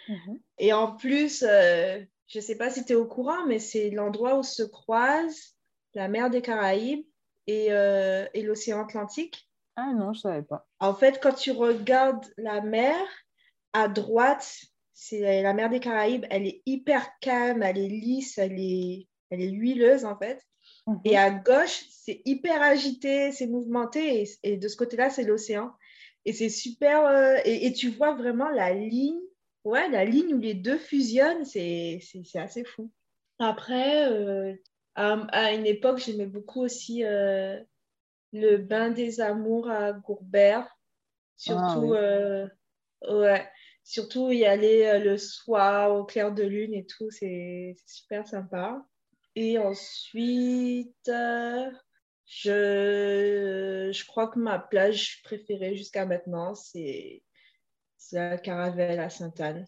Mhm. 0.08 0.40
Et 0.58 0.74
en 0.74 0.96
plus, 0.96 1.44
euh, 1.44 2.00
je 2.28 2.40
ne 2.40 2.44
sais 2.44 2.58
pas 2.58 2.70
si 2.70 2.86
tu 2.86 2.94
es 2.94 2.96
au 2.96 3.06
courant, 3.06 3.46
mais 3.46 3.60
c'est 3.60 3.90
l'endroit 3.90 4.38
où 4.38 4.44
se 4.44 4.64
croisent 4.64 5.56
la 5.94 6.08
mer 6.08 6.30
des 6.30 6.42
Caraïbes 6.42 7.06
et, 7.48 7.68
euh, 7.72 8.26
et 8.34 8.42
l'océan 8.42 8.84
Atlantique. 8.84 9.50
Ah 9.76 9.94
non, 9.94 10.14
je 10.14 10.20
ne 10.20 10.22
savais 10.22 10.44
pas. 10.44 10.68
En 10.80 10.94
fait, 10.94 11.20
quand 11.22 11.34
tu 11.34 11.52
regardes 11.52 12.26
la 12.38 12.62
mer, 12.62 12.96
à 13.74 13.88
droite, 13.88 14.60
c'est 14.94 15.44
la 15.44 15.54
mer 15.54 15.70
des 15.70 15.80
Caraïbes, 15.80 16.26
elle 16.32 16.48
est 16.48 16.62
hyper 16.66 17.20
calme, 17.20 17.62
elle 17.62 17.78
est 17.78 17.88
lisse, 17.88 18.38
elle 18.38 18.60
est, 18.60 19.08
elle 19.30 19.42
est 19.42 19.52
huileuse 19.52 20.06
en 20.06 20.18
fait. 20.18 20.42
Mhm. 20.88 21.02
Et 21.06 21.18
à 21.18 21.30
gauche, 21.30 21.86
c'est 21.92 22.22
hyper 22.26 22.62
agité, 22.62 23.32
c'est 23.32 23.48
mouvementé, 23.48 24.22
et, 24.22 24.30
et 24.44 24.58
de 24.58 24.68
ce 24.68 24.78
côté-là, 24.78 25.10
c'est 25.10 25.24
l'océan. 25.24 25.72
Et 26.28 26.34
c'est 26.34 26.50
super. 26.50 27.06
Euh, 27.06 27.38
et, 27.46 27.72
tu 27.72 27.90
vois 27.90 28.14
vraiment 28.14 28.50
la 28.50 28.74
ligne, 28.74 29.22
ouais, 29.64 29.90
la 29.90 30.04
ligne 30.04 30.34
où 30.36 30.40
les 30.40 30.54
deux 30.54 30.78
fusionnent, 30.78 31.46
c'est 31.46 32.02
assez 32.36 32.66
fou. 32.66 32.92
Après, 33.40 34.12
euh, 34.12 34.54
à, 34.96 35.54
une 35.54 35.66
époque, 35.66 36.00
j'aimais 36.00 36.26
beaucoup 36.26 36.62
aussi 36.62 37.06
euh, 37.06 37.58
le 38.34 38.58
bain 38.58 38.90
des 38.90 39.22
amours 39.22 39.70
à 39.70 39.94
Gourbert. 39.94 40.68
Surtout, 41.38 41.94
ah 41.94 42.48
ouais, 43.10 43.48
surtout 43.86 44.30
y 44.30 44.44
aller 44.44 45.00
le 45.00 45.18
soir 45.18 45.96
au 45.96 46.04
clair 46.04 46.34
de 46.34 46.44
lune 46.44 46.74
et 46.74 46.86
tout, 46.86 47.10
c'est 47.10 47.78
super 47.86 48.28
sympa. 48.28 48.86
Et 49.36 49.60
ensuite, 49.60 51.10
je, 52.28 53.90
je 53.94 54.06
crois 54.06 54.28
que 54.28 54.38
ma 54.38 54.60
plage 54.60 55.22
préférée 55.24 55.76
jusqu'à 55.76 56.06
maintenant, 56.06 56.54
c'est 56.54 57.24
la 58.12 58.38
Caravelle 58.38 59.00
à 59.00 59.10
Sainte-Anne. 59.10 59.66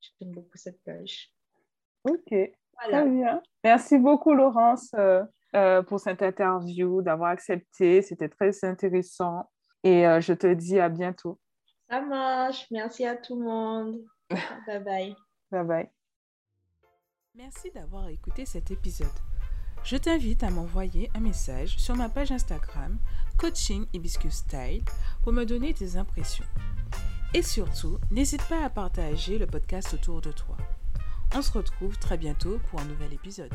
J'aime 0.00 0.32
beaucoup 0.32 0.58
cette 0.58 0.82
plage. 0.82 1.32
Ok, 2.04 2.34
très 2.82 3.08
bien. 3.08 3.40
Merci 3.62 3.98
beaucoup, 3.98 4.34
Laurence, 4.34 4.90
euh, 4.94 5.22
euh, 5.54 5.82
pour 5.82 6.00
cette 6.00 6.22
interview, 6.22 7.02
d'avoir 7.02 7.30
accepté. 7.30 8.02
C'était 8.02 8.28
très 8.28 8.64
intéressant. 8.64 9.48
Et 9.84 10.06
euh, 10.06 10.20
je 10.20 10.32
te 10.32 10.52
dis 10.52 10.80
à 10.80 10.88
bientôt. 10.88 11.38
Ça 11.88 12.00
marche. 12.00 12.66
Merci 12.72 13.06
à 13.06 13.16
tout 13.16 13.38
le 13.38 13.44
monde. 13.44 14.04
bye 14.66 14.82
bye. 14.82 15.16
Bye 15.52 15.64
bye. 15.64 15.90
Merci 17.34 17.70
d'avoir 17.70 18.08
écouté 18.08 18.44
cet 18.44 18.72
épisode 18.72 19.31
je 19.84 19.96
t'invite 19.96 20.42
à 20.42 20.50
m'envoyer 20.50 21.10
un 21.14 21.20
message 21.20 21.76
sur 21.76 21.96
ma 21.96 22.08
page 22.08 22.30
Instagram 22.30 22.98
Coaching 23.36 23.86
Hibiscus 23.92 24.32
Style 24.32 24.82
pour 25.22 25.32
me 25.32 25.44
donner 25.44 25.74
tes 25.74 25.96
impressions. 25.96 26.44
Et 27.34 27.42
surtout, 27.42 27.98
n'hésite 28.10 28.42
pas 28.44 28.64
à 28.64 28.70
partager 28.70 29.38
le 29.38 29.46
podcast 29.46 29.94
autour 29.94 30.20
de 30.20 30.32
toi. 30.32 30.56
On 31.34 31.42
se 31.42 31.50
retrouve 31.52 31.98
très 31.98 32.18
bientôt 32.18 32.60
pour 32.70 32.80
un 32.80 32.84
nouvel 32.84 33.12
épisode. 33.12 33.52